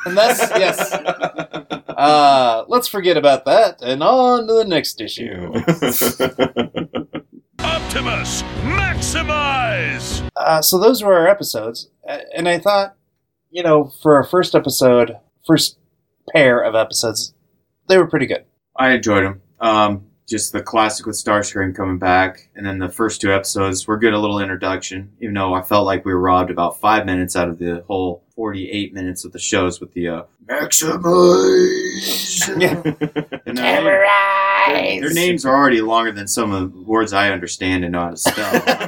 [0.06, 0.96] and that's yes.
[1.94, 5.54] Uh, let's forget about that and on to the next issue.
[7.64, 10.30] Optimus, maximize!
[10.36, 11.90] Uh, so those were our episodes,
[12.36, 12.96] and I thought,
[13.52, 15.78] you know, for our first episode, first
[16.34, 17.34] pair of episodes,
[17.88, 18.46] they were pretty good.
[18.76, 19.42] I enjoyed them.
[19.60, 24.00] Um, just the classic with Starscream coming back, and then the first two episodes were
[24.00, 27.36] good a little introduction, even though I felt like we were robbed about five minutes
[27.36, 30.90] out of the whole 48 minutes of the shows with the uh, maximize
[32.60, 32.82] yeah.
[33.46, 37.92] Uh, their, their, names are already longer than some of the words I understand and
[37.92, 38.64] know how to spell.
[38.66, 38.80] I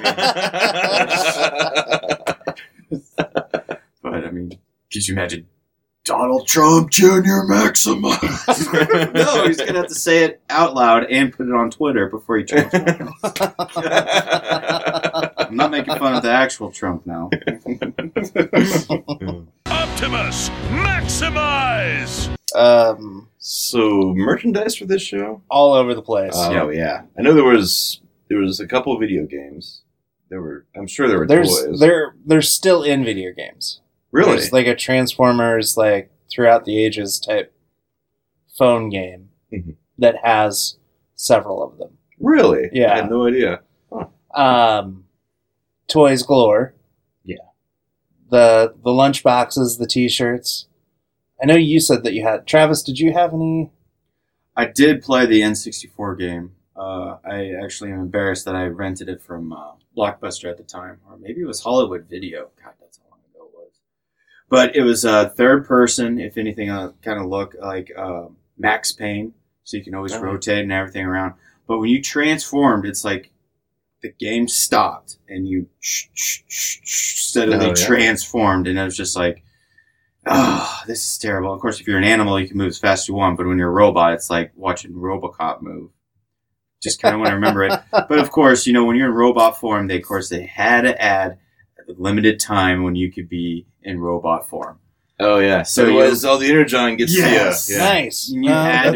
[2.89, 3.02] mean,
[4.02, 4.58] but I mean,
[4.91, 5.48] could you imagine
[6.06, 7.43] Donald Trump Jr.
[7.49, 9.12] Maximize?
[9.14, 12.38] no, he's gonna have to say it out loud and put it on Twitter before
[12.38, 13.12] he transforms.
[15.38, 17.32] I'm not making fun of the actual Trump now.
[19.66, 22.30] Optimus, maximize!
[22.56, 25.41] um, so merchandise for this show?
[25.49, 26.38] all over the place.
[26.38, 27.01] Um, yeah, yeah.
[27.18, 27.99] I know there was
[28.30, 29.82] there was a couple of video games.
[30.30, 31.80] There were I'm sure there were There's toys.
[31.80, 33.82] they're they're still in video games.
[34.16, 34.32] Really?
[34.38, 37.53] There's like a Transformers like throughout the ages type
[38.57, 39.76] phone game Mhm.
[39.97, 40.78] that has
[41.16, 41.97] several of them.
[42.20, 42.70] really?
[42.72, 42.93] Yeah.
[42.93, 43.61] I had no idea.
[44.34, 45.05] Um,
[45.88, 46.74] toys galore.
[47.24, 47.36] Yeah.
[48.30, 50.68] The the lunch boxes, the T-shirts.
[51.41, 52.82] I know you said that you had Travis.
[52.84, 53.72] Did you have any?
[54.55, 56.55] I did play the N64 game.
[56.76, 60.99] Uh, I actually am embarrassed that I rented it from uh, Blockbuster at the time,
[61.09, 62.49] or maybe it was Hollywood Video.
[62.63, 63.74] God, that's how long ago it was.
[64.56, 68.28] But it was uh, third person, if anything, uh, kind of look like uh,
[68.58, 69.34] Max Payne,
[69.66, 70.22] so you can always Oh.
[70.22, 71.34] rotate and everything around.
[71.68, 73.32] But when you transformed, it's like
[74.01, 77.74] the game stopped and you suddenly Oh, yeah.
[77.74, 79.43] transformed, and it was just like,
[80.26, 81.53] oh, this is terrible.
[81.53, 83.47] Of course, if you're an animal, you can move as fast as you want, but
[83.47, 85.89] when you're a robot, it's like watching RoboCop move.
[86.82, 87.74] Just kind of want to remember it.
[87.91, 90.82] But of course, you know, when you're in robot form, they of course they had
[90.84, 91.38] to add a
[91.88, 94.80] limited time when you could be in robot form.
[95.20, 95.64] Oh yeah.
[95.64, 97.68] So So you- was all the Energon gets Yes.
[97.68, 97.80] to you.
[97.80, 97.86] Yeah.
[97.86, 98.30] Nice.
[98.30, 98.96] You Uh, had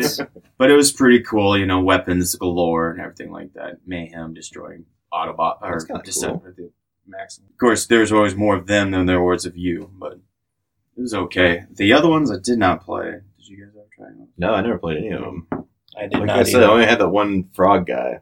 [0.57, 3.77] But it was pretty cool, you know, weapons galore and everything like that.
[3.87, 6.71] Mayhem destroying Autobot or That's kinda the
[7.07, 7.47] Maximum.
[7.51, 10.13] Of course, there's always more of them than there was of you, but
[10.97, 11.63] it was okay.
[11.71, 13.11] The other ones I did not play.
[13.37, 14.27] Did you guys ever try them?
[14.37, 15.47] No, I never played any of them.
[15.97, 16.39] I did Like not.
[16.39, 16.65] I said, either.
[16.67, 18.19] I only had that one frog guy.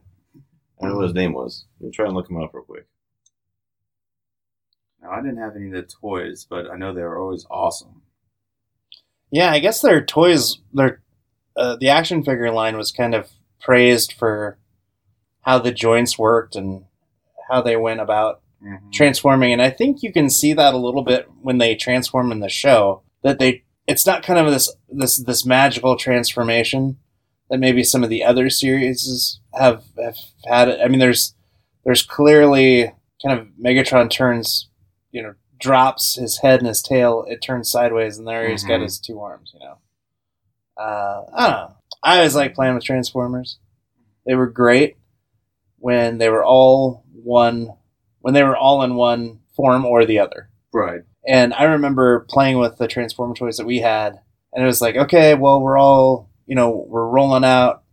[0.79, 1.65] I don't know what his name was.
[1.79, 2.85] Let me try and look him up real quick.
[5.07, 8.01] No, I didn't have any of the toys, but I know they were always awesome.
[9.31, 11.01] Yeah, I guess their toys, their
[11.55, 13.29] uh, the action figure line was kind of
[13.61, 14.57] praised for
[15.41, 16.85] how the joints worked and
[17.49, 18.91] how they went about Mhm.
[18.91, 22.39] transforming, and I think you can see that a little bit when they transform in
[22.39, 23.03] the show.
[23.23, 26.97] That they, it's not kind of this this this magical transformation
[27.49, 30.69] that maybe some of the other series have have had.
[30.81, 31.35] I mean, there's
[31.85, 32.93] there's clearly
[33.23, 34.66] kind of Megatron turns,
[35.17, 38.79] you know, drops his head and his tail, it turns sideways, and there he's got
[38.79, 38.83] Mhm.
[38.83, 39.51] his two arms.
[39.53, 39.77] You know,
[40.77, 41.71] uh, I don't know.
[42.03, 43.57] I always like playing with Transformers.
[44.25, 44.97] They were great
[45.79, 47.69] when they were all one,
[48.19, 50.49] when they were all in one form or the other.
[50.71, 51.01] Right.
[51.27, 54.19] And I remember playing with the Transformer toys that we had,
[54.53, 57.83] and it was like, okay, well, we're all, you know, we're rolling out.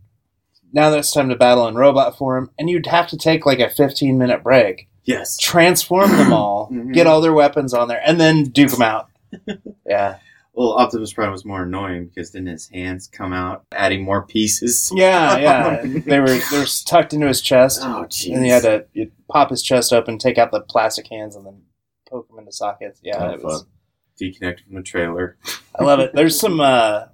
[0.72, 3.61] Now that it's time to battle in robot form, and you'd have to take like
[3.61, 5.36] a 15 minute break, Yes.
[5.38, 6.92] transform them all, Mhm.
[6.94, 9.09] get all their weapons on there, and then duke them out.
[9.86, 10.18] Yeah.
[10.55, 14.92] Well, Optimus Prime was more annoying because then his hands come out, adding more pieces.
[14.94, 15.82] Yeah, yeah.
[15.82, 18.32] they were they were tucked into his chest, Oh, jeez.
[18.34, 21.44] and he had to you'd pop his chest open, take out the plastic hands, and
[21.44, 21.62] then
[22.09, 23.00] poke them into sockets.
[23.02, 23.62] Yeah, Oh, it was.
[23.62, 23.68] fun.
[24.16, 25.36] Deconnected from the trailer.
[25.78, 26.12] I love it.
[26.14, 27.07] There's some uh,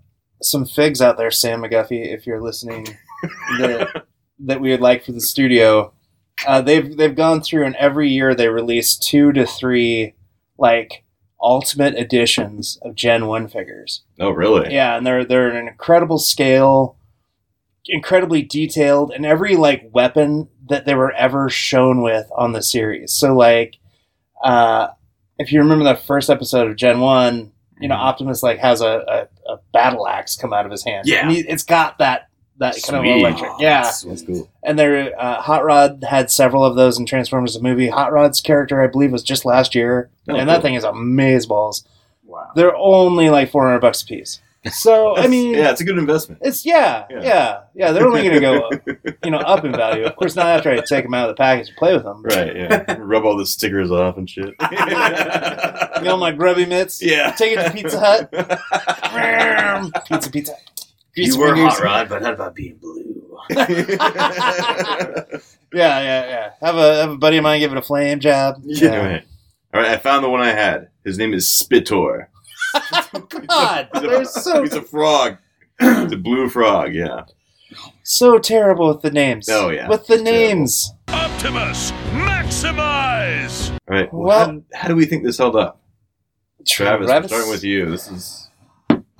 [0.42, 2.86] some figs out there, Sam McGuffey, if you're listening,
[3.58, 4.04] that
[4.40, 5.94] that we would like for the studio.
[6.46, 10.14] Uh, they've they've gone through, and every year they release two to three
[10.58, 11.04] like
[11.42, 14.02] ultimate editions of Gen One figures.
[14.18, 14.72] Oh really?
[14.72, 16.96] Yeah, and they're they're an incredible scale,
[17.86, 23.12] incredibly detailed, and every like weapon that they were ever shown with on the series.
[23.12, 23.76] So like,
[24.44, 24.88] uh,
[25.38, 27.98] if you remember that first episode of Gen One, you know Mhm.
[28.04, 31.06] Optimus like has a, a, a battle axe come out of his hand.
[31.08, 31.22] Yeah.
[31.22, 32.28] and he, it's got that
[32.60, 33.20] that kind of Sweet.
[33.20, 33.50] electric.
[33.58, 34.48] Yeah, That's cool.
[34.62, 37.88] and there, uh, Hot Rod had several of those in Transformers the movie.
[37.88, 41.48] Hot Rod's character, I believe, was just last year, Oh, and that thing is amazeballs.
[41.48, 41.84] Balls.
[42.24, 42.50] Wow.
[42.54, 44.40] They're only like four hundred bucks a piece.
[44.70, 46.42] So I mean, yeah, it's a good investment.
[46.44, 47.20] it's yeah, Yeah.
[47.22, 48.70] yeah, yeah, They're only going to go,
[49.24, 50.04] you know, up in value.
[50.04, 52.22] Of course, not after I take them out of the package and play with them.
[52.22, 52.96] Right, yeah.
[53.00, 54.54] Rub all the stickers off and shit.
[54.70, 57.02] You know, my grubby mitts.
[57.02, 57.30] yeah.
[57.32, 58.30] Take it to Pizza Hut.
[60.06, 60.54] pizza, pizza.
[61.14, 61.74] Grease You were fingers.
[61.74, 63.38] Hot Rod, but how about being blue?
[65.72, 66.50] Yeah, yeah, yeah.
[66.62, 68.60] Have a have a buddy of mine give it a flame job.
[68.64, 68.90] Yeah.
[68.90, 69.24] All right.
[69.72, 70.88] All right, I found the one I had.
[71.04, 72.26] His name is Spittor.
[73.46, 75.36] God, he's, they're a, so he's a frog.
[75.78, 77.22] He's a blue frog, yeah.
[78.02, 79.48] so terrible with the names.
[79.48, 79.88] Oh, yeah.
[79.88, 80.48] with the It's terrible.
[80.48, 80.92] names.
[81.06, 83.70] Optimus, maximize!
[83.70, 84.12] All right.
[84.12, 85.80] Well, Well- how, how do we think this held up?
[86.66, 87.88] Travis, we're starting with you.
[87.90, 88.49] This is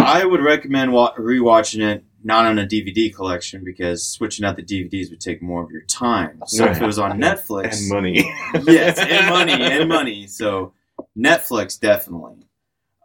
[0.05, 4.63] I would recommend wa- rewatching it not on a DVD collection because switching out the
[4.63, 6.43] DVDs would take more of your time.
[6.47, 8.17] So if it was on Netflix, and money.
[8.67, 10.27] yes, and money and money.
[10.27, 10.75] So
[11.17, 12.47] Netflix definitely.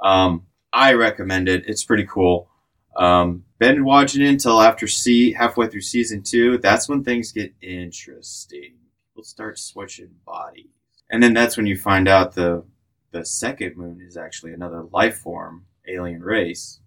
[0.01, 1.63] Um, I recommend it.
[1.67, 2.49] It's pretty cool.
[2.97, 6.57] Um, been watching it until after see halfway through season two.
[6.57, 8.75] That's when things get interesting.
[9.09, 10.67] People start switching bodies,
[11.09, 12.63] and then that's when you find out the
[13.11, 16.81] the second moon is actually another life form, alien race.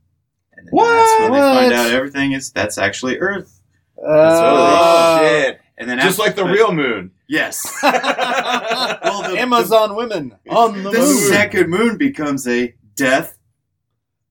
[0.58, 1.72] And then that's when they find What?
[1.72, 3.60] out everything is that's actually Earth.
[3.96, 5.60] Holy shit!
[5.78, 7.12] And then Just after- like the real moon.
[7.28, 7.64] yes.
[7.82, 11.16] well, the, Amazon women on the, the, the moon.
[11.16, 13.38] second moon becomes a Death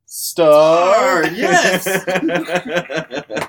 [0.05, 1.23] Star.
[1.25, 1.33] Star.
[1.33, 1.87] Yes.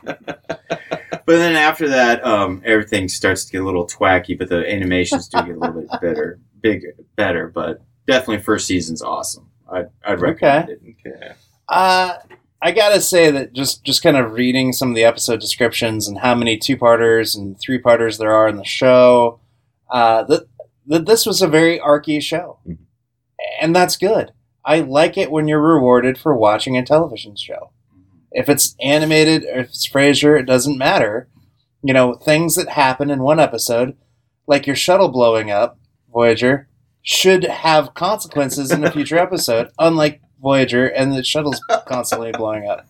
[1.27, 5.29] But then after that, um, everything starts to get a little twacky, but the animations
[5.29, 7.49] do get a little bit better, bigger, better.
[7.49, 9.51] But definitely, first season's awesome.
[9.71, 10.81] I'd, I'd recommend it.
[11.07, 11.33] okay.
[11.69, 12.15] Uh,
[12.61, 16.19] I gotta say that just just kind of reading some of the episode descriptions and
[16.19, 19.41] how many two parters and three parters there are in the show,
[19.91, 20.45] uh, that
[20.87, 22.79] that this was a very archy show, Mhm.
[23.61, 24.33] and that's good.
[24.65, 27.71] I like it when you're rewarded for watching a television show.
[28.33, 31.29] If it's animated or if it's Frasier, it doesn't matter.
[31.83, 33.97] You know, things that happen in one episode,
[34.47, 35.79] like your shuttle blowing up,
[36.13, 36.69] Voyager,
[37.03, 42.87] should have consequences in a future episode, unlike Voyager and the shuttle's constantly blowing up.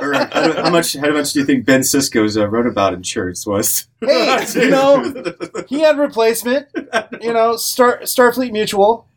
[0.00, 0.94] Or how, how much?
[0.94, 3.88] How much do you think Ben Sisko's uh, runabout insurance was?
[4.00, 5.14] Hey, you know,
[5.66, 6.68] he had replacement.
[7.22, 9.08] You know, Star Starfleet Mutual.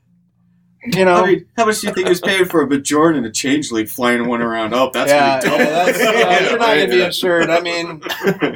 [0.86, 3.18] You know, I mean, how much do you think he was paying for a Bajoran
[3.18, 4.74] and a changeling flying one around?
[4.74, 6.20] Oh, that's yeah, gonna yeah, that's, double.
[6.20, 7.50] yeah, you're not gonna be insured.
[7.50, 8.02] I mean,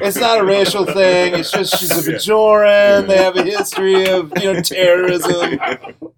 [0.03, 1.33] it's not a racial thing.
[1.33, 3.07] It's just she's a Bajoran.
[3.07, 5.59] They have a history of you know terrorism,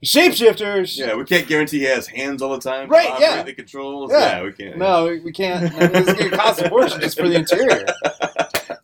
[0.04, 0.98] shapeshifters.
[0.98, 2.90] yeah, we can't guarantee he has hands all the time.
[2.90, 3.42] Right, yeah.
[3.44, 4.12] The controls.
[4.12, 4.38] Yeah.
[4.38, 4.78] Yeah, we can't.
[4.78, 5.72] No, we- we can't.
[5.76, 7.86] It's gonna cost a fortune just for the interior.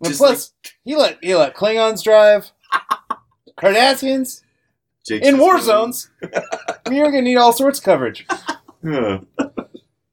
[0.01, 0.53] And Just plus,
[0.86, 2.51] he let he let Klingons drive,
[3.57, 4.41] Cardassians
[5.10, 6.10] Jake in war zones.
[6.89, 8.26] You're gonna need all sorts of coverage.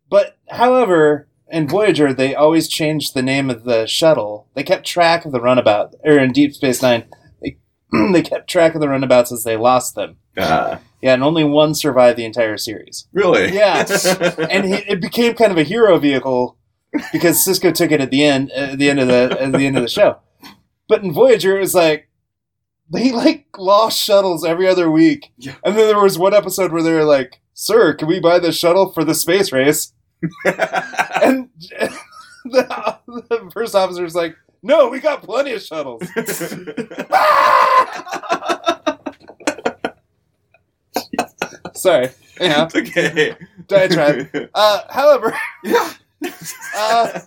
[0.08, 4.48] But however, in Voyager, they always changed the name of the shuttle.
[4.54, 7.04] They kept track of the runabout, or in Deep Space Nine,
[7.42, 7.58] they
[8.12, 10.16] they kept track of the runabouts as they lost them.
[10.38, 13.08] Ah, Yeah, and only one survived the entire series.
[13.12, 13.52] really?
[13.52, 13.84] Yeah,
[14.50, 16.56] and he, it became kind of a hero vehicle
[17.12, 19.76] because Sisko took it at the end, at the end of the at the end
[19.76, 20.18] of the show.
[20.88, 22.08] But in Voyager, it was like
[22.90, 25.54] they like lost shuttles every other week, Yeah.
[25.64, 28.52] and then there was one episode where they were like, "Sir, can we buy the
[28.52, 29.92] shuttle for the space race?"
[31.22, 31.48] And
[32.44, 36.02] the, the first officer's like, "No, we got plenty of shuttles."
[41.74, 42.08] Sorry,
[42.40, 43.36] yeah, It's okay.
[43.66, 44.28] diatribe.
[44.54, 45.34] Uh, however,
[46.74, 47.20] uh,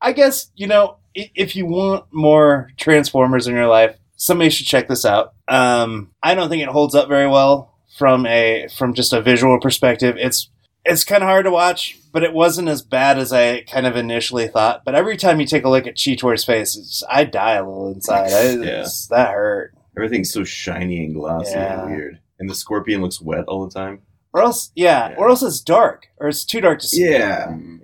[0.00, 4.88] I guess you know if you want more Transformers in your life, somebody should check
[4.88, 5.32] this out.
[5.48, 9.58] Um, I don't think it holds up very well from a from just a visual
[9.58, 10.16] perspective.
[10.18, 10.50] It's
[10.84, 13.96] it's kind of hard to watch, but it wasn't as bad as I kind of
[13.96, 14.84] initially thought.
[14.84, 17.92] But every time you take a look at Cheetor's face, it's, I die a little
[17.92, 18.32] inside.
[18.32, 18.40] I,
[18.80, 19.74] it's, That hurt.
[19.96, 21.82] Everything's so shiny and glossy Yeah.
[21.82, 22.20] and weird.
[22.38, 24.00] And the scorpion looks wet all the time.
[24.32, 25.16] Or else, yeah, Yeah.
[25.18, 27.10] or else it's dark, or it's too dark to see.
[27.10, 27.48] Yeah.
[27.48, 27.80] Mm.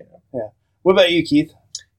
[0.82, 1.53] What about you, Keith?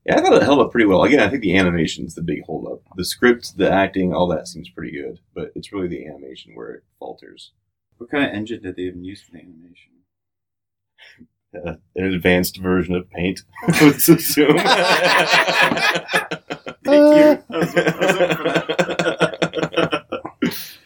[0.05, 1.03] Yeah, I thought it held up pretty well.
[1.03, 2.81] Again, I think the animation's the big holdup.
[2.95, 6.71] The script, the acting, all that seems pretty good, but it's really the animation where
[6.75, 7.51] it falters.
[7.97, 9.91] What kind of engine did they even use for the animation?
[11.55, 13.41] Uh, an advanced version of Paint,
[13.81, 14.57] let's assume.
[16.83, 17.43] Thank you.
[17.49, 20.11] I was- I was for that.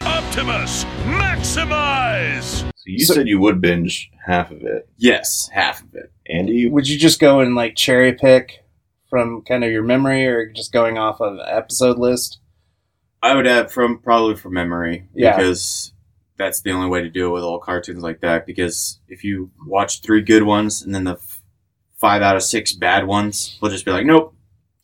[0.00, 2.60] Optimus, maximize!
[2.62, 4.88] so you So- said you would binge half of it.
[4.96, 6.10] Yes, half of it.
[6.28, 8.62] Andy, Would you just go and like cherry pick
[9.10, 12.38] from kind of your memory, or just going off of episode list?
[13.22, 15.36] I would have from probably from memory Yeah.
[15.36, 15.92] because
[16.38, 18.46] that's the only way to do it with old cartoons like that.
[18.46, 21.42] Because if you watch three good ones and then the f-
[22.00, 24.34] five out of six bad ones, we'll just be like, nope,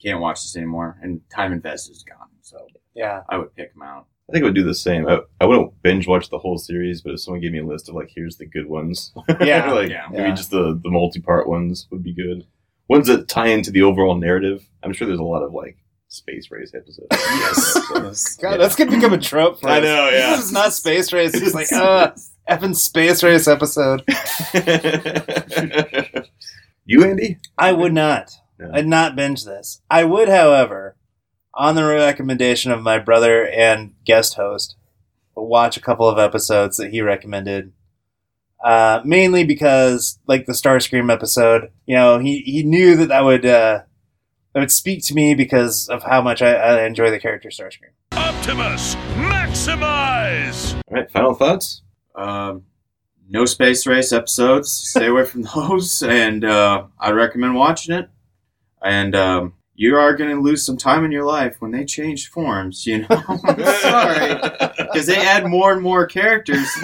[0.02, 2.28] can't watch this anymore, and time invested is gone.
[2.42, 2.58] So
[2.94, 4.06] Yeah, I would pick them out.
[4.28, 5.08] I think I would do the same.
[5.08, 7.88] I, I wouldn't binge watch the whole series, but if someone gave me a list
[7.88, 10.08] of like, here's the good ones, Yeah, like yeah.
[10.10, 10.34] maybe Yeah.
[10.34, 12.44] just the the multi part ones would be good.
[12.88, 14.64] Ones that tie into the overall narrative.
[14.82, 15.76] I'm sure there's a lot of like
[16.08, 17.08] space race episodes.
[17.12, 18.36] Yes.
[18.42, 19.60] God, that's gonna become a trope.
[19.60, 19.84] For I us.
[19.84, 20.36] know, yeah.
[20.36, 21.34] This is not space race.
[21.34, 22.12] It's like uh,
[22.48, 24.02] effing space race episode.
[26.84, 27.38] you, Andy?
[27.58, 28.32] I would not.
[28.58, 28.70] No.
[28.72, 29.82] I'd not binge this.
[29.90, 30.96] I would, however,
[31.54, 34.76] on the recommendation of my brother and guest host,
[35.34, 37.72] watch a couple of episodes that he recommended.
[38.66, 43.46] Uh, mainly because, like the Starscream episode, you know, he, he knew that that would
[43.46, 43.82] uh,
[44.52, 47.92] that would speak to me because of how much I, I enjoy the character Starscream.
[48.10, 50.74] Optimus, maximize!
[50.74, 51.82] All right, final thoughts.
[52.16, 52.64] Um,
[53.28, 54.72] no space race episodes.
[54.72, 58.10] Stay away from those, and uh, I recommend watching it.
[58.82, 62.30] And um, you are going to lose some time in your life when they change
[62.30, 62.86] forms.
[62.86, 63.38] You know, I'm
[63.80, 64.34] sorry
[64.78, 66.66] because they add more and more characters.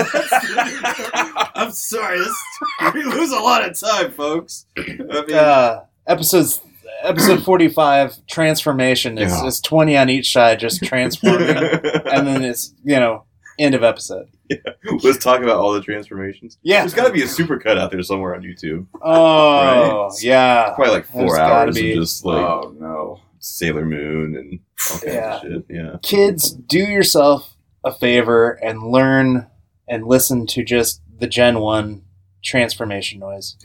[1.54, 2.36] I'm sorry, this,
[2.94, 4.66] we lose a lot of time, folks.
[4.76, 4.82] I
[5.26, 6.60] mean, Uh, episodes
[7.02, 9.46] episode forty five transformation is, Yeah.
[9.46, 13.24] is twenty on each side, just transforming, and then it's you know
[13.58, 14.28] end of episode.
[14.48, 14.56] Yeah.
[15.02, 16.58] Let's talk about all the transformations.
[16.62, 16.80] Yeah.
[16.80, 18.86] There's got to be a supercut out there somewhere on YouTube.
[19.00, 20.10] Oh Right?
[20.22, 20.72] yeah.
[20.74, 23.20] Probably like four gotta hours of just like oh no.
[23.38, 24.60] Sailor Moon and
[24.92, 25.36] all kinds Yeah.
[25.36, 25.64] of shit.
[25.68, 25.96] Yeah.
[26.02, 29.48] Kids, do yourself a favor and learn
[29.88, 32.02] and listen to just the Gen One
[32.44, 33.56] transformation noise.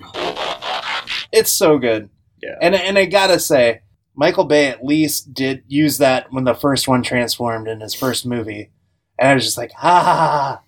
[1.32, 2.10] It's so good.
[2.42, 2.56] Yeah.
[2.62, 3.82] And and I gotta say,
[4.16, 8.26] Michael Bay at least did use that when the first one transformed in his first
[8.26, 8.72] movie,
[9.20, 10.62] and I was just like, ah,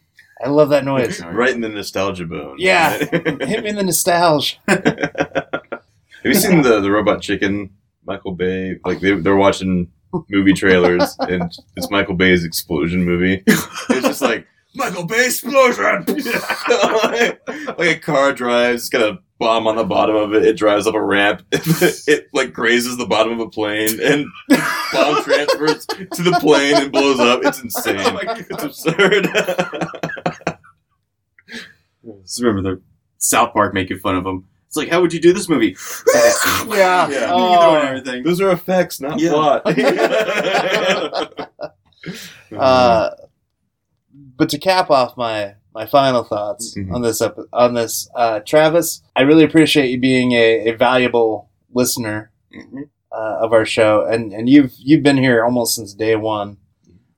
[0.44, 1.24] I love that noise.
[1.26, 2.56] right in the nostalgia bone.
[2.60, 2.98] Yeah.
[2.98, 4.56] Hit me in the nostalgia.
[4.68, 7.72] Have you seen the the Robot Chicken?
[8.06, 9.92] Michael Bay, like they they're watching
[10.30, 13.44] movie trailers, and it's Michael Bay's explosion movie.
[13.46, 17.42] It's just like Michael Bay explosion, like,
[17.78, 20.44] like a car drives, it's got a bomb on the bottom of it.
[20.44, 21.44] It drives up a ramp.
[21.52, 24.26] it like grazes the bottom of a plane, and
[24.94, 27.42] bomb transfers to the plane and blows up.
[27.44, 28.00] It's insane.
[28.10, 29.28] Oh it's absurd.
[32.22, 32.82] Just remember the
[33.18, 34.48] South Park making fun of them.
[34.68, 35.76] It's like, how would you do this movie?
[36.14, 37.10] Yeah.
[37.10, 37.32] Yeah.
[37.34, 37.76] Oh.
[37.76, 38.24] and everything.
[38.24, 39.32] Those are effects, not Yeah.
[39.32, 39.64] plot.
[42.56, 43.10] Uh,
[44.40, 46.92] but to cap off my my final thoughts Mhm.
[46.94, 51.50] on this epi- on this, uh, Travis, I really appreciate you being a, a valuable
[51.72, 52.90] listener Mhm.
[53.12, 56.58] uh, of our show, and and you've you've been here almost since day one,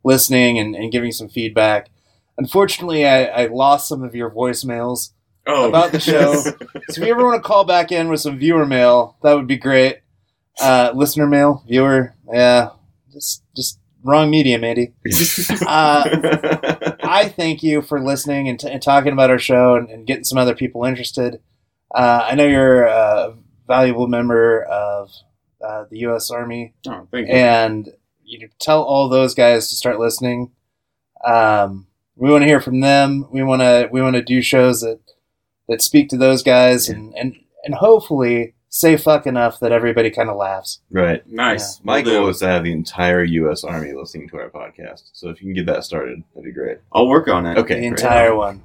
[0.04, 1.90] listening and, and giving some feedback.
[2.38, 5.12] Unfortunately, I, I lost some of your voicemails,
[5.48, 6.34] Oh, About the show.
[6.42, 6.52] so
[6.90, 9.58] if you ever want to call back in with some viewer mail, that would be
[9.58, 10.00] great.
[10.62, 12.70] Uh, listener mail, viewer, yeah,
[13.12, 14.94] just just wrong medium, Andy.
[15.68, 20.08] Uh, I thank you for listening and, t- and talking about our show and, and
[20.08, 21.42] getting some other people interested.
[21.94, 23.36] Uh, I know you're a
[23.68, 25.12] valuable member of
[25.62, 26.32] uh, the U.S.
[26.32, 27.34] Army, Oh, thank you.
[27.34, 27.90] and
[28.24, 30.52] you tell all those guys to start listening.
[31.26, 33.28] Um, we want to hear from them.
[33.32, 35.00] We want to we want to do shows that
[35.68, 40.30] that speak to those guys and and and hopefully say fuck enough that everybody kind
[40.30, 40.80] of laughs.
[40.90, 41.28] right.
[41.30, 41.80] nice.
[41.84, 42.12] My Will do.
[42.12, 43.64] goal is to have the entire U.S.
[43.66, 45.10] Army listening to our podcast.
[45.14, 46.78] So if you can get that started, that'd be great.
[46.94, 47.58] I'll work on it.
[47.58, 48.00] Okay, the great.
[48.00, 48.64] entire one.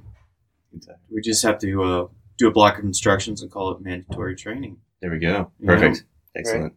[1.11, 4.77] We just have to uh, do a block of instructions and call it mandatory training.
[5.01, 5.51] There we go.
[5.59, 5.67] Yeah.
[5.67, 6.05] Perfect.
[6.35, 6.73] Excellent.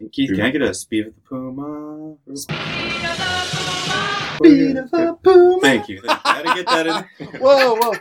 [0.00, 2.16] And Keith, can I get a speed of the puma?
[4.36, 5.58] Speed of the puma.
[5.62, 6.00] Thank you.
[6.02, 6.44] Thank you.
[6.44, 6.86] Gotta get that
[7.20, 7.26] in.
[7.40, 7.92] Whoa, whoa,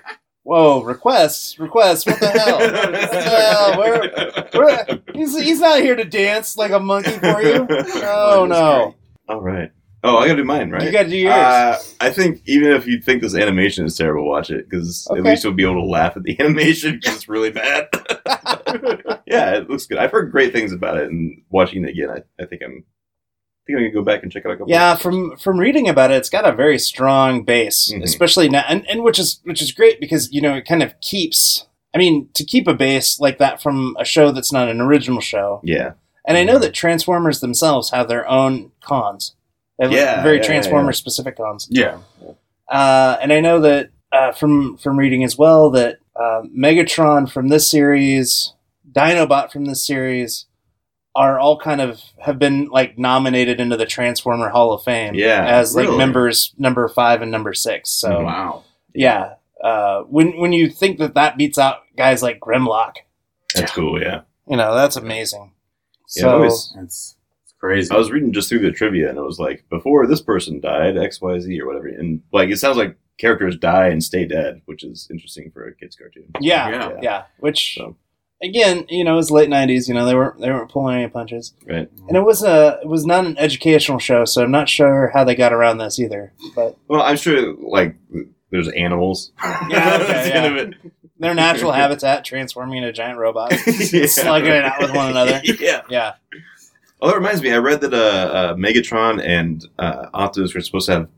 [0.43, 0.83] whoa!
[0.83, 2.05] Requests, requests.
[2.05, 3.77] What the hell?
[3.79, 7.67] We're- we're- he's, he's not here to dance like a monkey for you.
[8.05, 8.95] Oh no!
[9.27, 9.71] All right.
[10.05, 10.83] Oh, I gotta do mine, right?
[10.83, 11.33] You got to do yours.
[11.33, 15.19] Uh, I think even if you think this animation is terrible, watch it because Okay.
[15.19, 17.87] at least you'll be able to laugh at the animation because it's really bad.
[19.25, 19.97] yeah, it looks good.
[19.97, 22.83] I've heard great things about it, and watching it again, I, I think I'm,
[23.66, 24.53] think I'm gonna go back and check it out.
[24.53, 28.03] A couple yeah, from from reading about it, it's got a very strong base, Mhm.
[28.03, 30.99] especially now, and, and which is which is great because you know it kind of
[31.01, 31.66] keeps.
[31.95, 35.22] I mean, to keep a base like that from a show that's not an original
[35.22, 35.91] show, Yeah,
[36.26, 39.36] and I know that Transformers themselves have their own cons.
[39.80, 40.95] Yeah, very yeah, Transformer yeah.
[40.95, 41.68] specific cons.
[41.70, 41.97] Yeah.
[42.68, 47.49] Uh, and I know that uh, from from reading as well that uh, Megatron from
[47.49, 48.53] this series,
[48.91, 50.45] Dinobot from this series,
[51.16, 55.14] are all kind of have been like nominated into the Transformer Hall of Fame.
[55.16, 55.97] Yeah, as like really?
[55.97, 57.89] members number five and number six.
[57.91, 58.24] So.
[58.24, 58.64] Wow.
[58.95, 62.95] yeah, uh, when when you think that that beats out guys like Grimlock,
[63.53, 64.01] that's cool.
[64.01, 65.51] Yeah, you know that's amazing.
[66.16, 67.91] Yeah, So I always- That's, that's crazy.
[67.91, 70.97] I was reading just through the trivia, and it was like before this person died,
[70.97, 74.61] X, Y, Z, or whatever, and like it sounds like characters die and stay dead,
[74.66, 76.26] which is interesting for a kids cartoon.
[76.41, 76.99] yeah, Yeah.
[77.01, 77.76] yeah, which.
[77.78, 77.95] So.
[78.43, 79.87] Again, you know, it was late '90s.
[79.87, 81.53] You know, they weren't they weren't pulling any punches.
[81.65, 81.89] Right.
[82.07, 85.23] And it was a it was not an educational show, so I'm not sure how
[85.23, 86.33] they got around this either.
[86.55, 87.95] But Well, I'm sure like
[88.51, 89.31] there's animals.
[89.41, 89.57] Yeah,
[90.01, 90.75] okay, That's the end
[91.19, 94.07] their natural habitat transforming into giant robots, Yeah.
[94.07, 95.39] slugging it out with one another.
[95.59, 95.81] yeah.
[95.89, 96.13] Yeah,
[97.01, 97.51] Oh, that reminds me.
[97.53, 101.09] I read that uh, uh, Megatron and uh, Optimus were supposed to have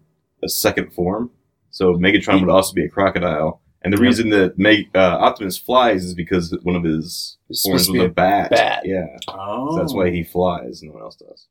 [0.44, 1.32] a second form.
[1.72, 3.62] So Megatron would also be a crocodile.
[3.86, 4.02] And the Yep.
[4.02, 8.10] reason that Meg- uh, Optimus flies is because one of his It's horns was a
[8.10, 8.50] bat.
[8.50, 8.82] bat.
[8.86, 9.06] Yeah.
[9.30, 9.72] oh.
[9.76, 11.48] So that's why he flies no one else does.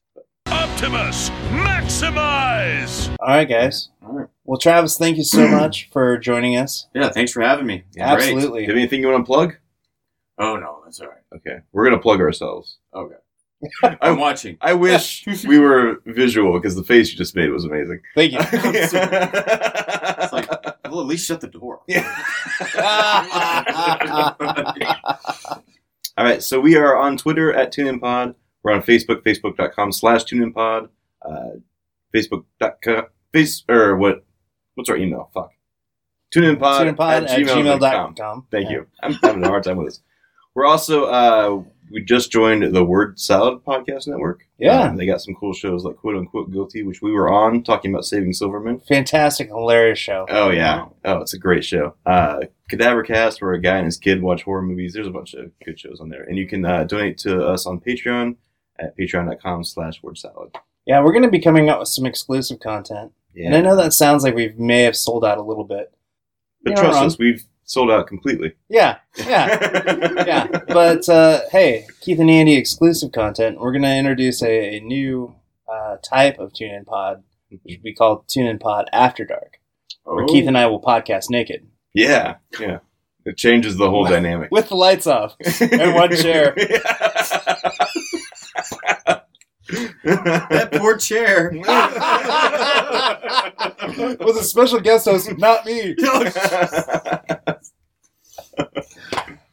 [0.47, 3.09] Optimus, maximize!
[3.20, 3.89] All right, guys.
[4.05, 4.28] All right.
[4.45, 6.87] Well, Travis, thank you so much for joining us.
[6.95, 7.85] Yeah, thanks for having me.
[7.95, 8.26] Yeah, Great.
[8.30, 8.61] Do Absolutely.
[8.62, 9.55] you have anything you want to plug?
[10.39, 11.22] Oh no, that's all right.
[11.37, 12.78] Okay, we're gonna plug ourselves.
[12.95, 13.14] Okay.
[14.03, 14.59] I'm watching.
[14.61, 18.01] I wish we were visual because the face you just made was amazing.
[18.14, 18.39] Thank you.
[21.01, 21.81] At least shut the door.
[21.87, 22.09] Yeah.
[26.17, 28.35] All right, so we are on Twitter at TuneInPod.
[28.63, 30.89] We're on Facebook, facebook.com slash TuneInPod.
[31.23, 31.51] Uh,
[32.15, 34.25] Facebook.com, face, or what,
[34.75, 35.31] what's our email?
[35.35, 35.51] Fuck.
[36.35, 38.15] TuneInPod, TuneInPod at, at gmail.com.
[38.15, 38.47] gmail.com.
[38.51, 38.87] Thank you.
[39.03, 40.01] I'm having a hard time with this.
[40.55, 44.47] We're also, uh, we just joined the Word Salad Podcast Network.
[44.59, 44.82] Yeah.
[44.82, 47.93] Um, they got some cool shows like Quote Unquote Guilty, which we were on talking
[47.93, 48.80] about saving Silverman.
[48.80, 50.26] Fantastic, hilarious show.
[50.28, 50.87] Oh yeah.
[51.05, 51.95] Oh, it's a great show.
[52.07, 54.95] Uh, Cadaver Cast, where a guy and his kid watch horror movies.
[54.95, 57.66] There's a bunch of good shows on there, and you can uh, donate to us
[57.66, 58.37] on Patreon
[58.78, 60.57] at patreon.com/slash word salad.
[60.87, 63.12] Yeah, we're going to be coming out with some exclusive content.
[63.35, 65.93] Yeah, And I know that sounds like we may have sold out a little bit.
[66.62, 68.53] but You're trust us, we've sold out completely.
[68.69, 70.47] Yeah, yeah, yeah.
[70.69, 73.59] But uh, hey, Keith and Andy exclusive content.
[73.61, 75.35] We're going to introduce a, a new
[75.73, 79.59] uh, type of tune in pod, which will be called Tune in Pod After Dark,
[80.05, 80.27] where Oh.
[80.27, 82.79] Keith and I will podcast naked Yeah, yeah.
[83.25, 84.51] It changes the whole dynamic.
[84.51, 86.55] with the lights off and one chair.
[90.05, 91.51] that poor chair.
[94.21, 95.97] with a special guest host, not me.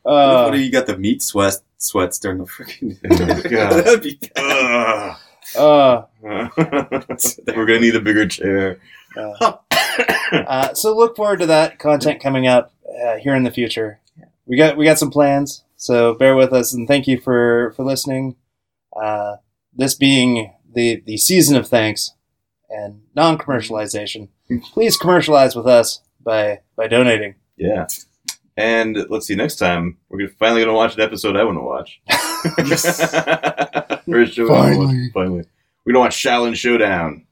[0.04, 2.98] Uh, what do you got the meat sweat sweats during the freaking?
[3.12, 5.18] Oh, That'd be Ugh.
[5.58, 6.04] uh,
[7.56, 8.80] We're gonna need a bigger chair.
[9.16, 9.58] uh,
[10.32, 12.74] uh, so look forward to that content coming up
[13.06, 14.00] uh, here in the future.
[14.46, 17.84] We got we got some plans, so bear with us and thank you for for
[17.84, 18.36] listening.
[19.00, 19.38] Uh,
[19.74, 22.12] this being the the season of thanks
[22.70, 24.30] and non commercialization,
[24.74, 27.36] please commercialize with us by by donating.
[27.56, 27.88] Yeah.
[28.62, 29.34] And let's see.
[29.36, 32.00] Next time we're finally gonna watch an episode I want to watch.
[34.08, 34.88] Or a show I wanna watch.
[34.88, 35.10] Finally.
[35.14, 35.44] Finally,
[35.86, 37.26] we're gonna watch Xiaolin Showdown.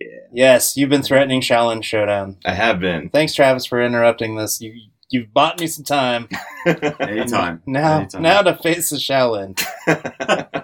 [0.00, 0.06] Yeah.
[0.32, 2.36] Yes, you've been threatening Xiaolin Showdown.
[2.44, 3.08] I have been.
[3.10, 4.60] Thanks, Travis, for interrupting this.
[4.60, 4.72] You
[5.10, 6.28] you've bought me some time.
[7.00, 7.62] anytime.
[7.66, 8.22] Now Anytime.
[8.22, 9.58] now to face the Shaolin.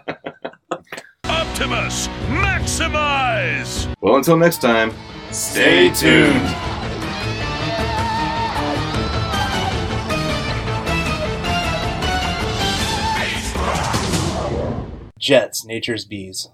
[1.25, 3.95] Optimus, maximize!
[4.01, 4.93] well, until next time,
[5.31, 6.78] Stay tuned.
[15.19, 16.47] Jets, nature's bees.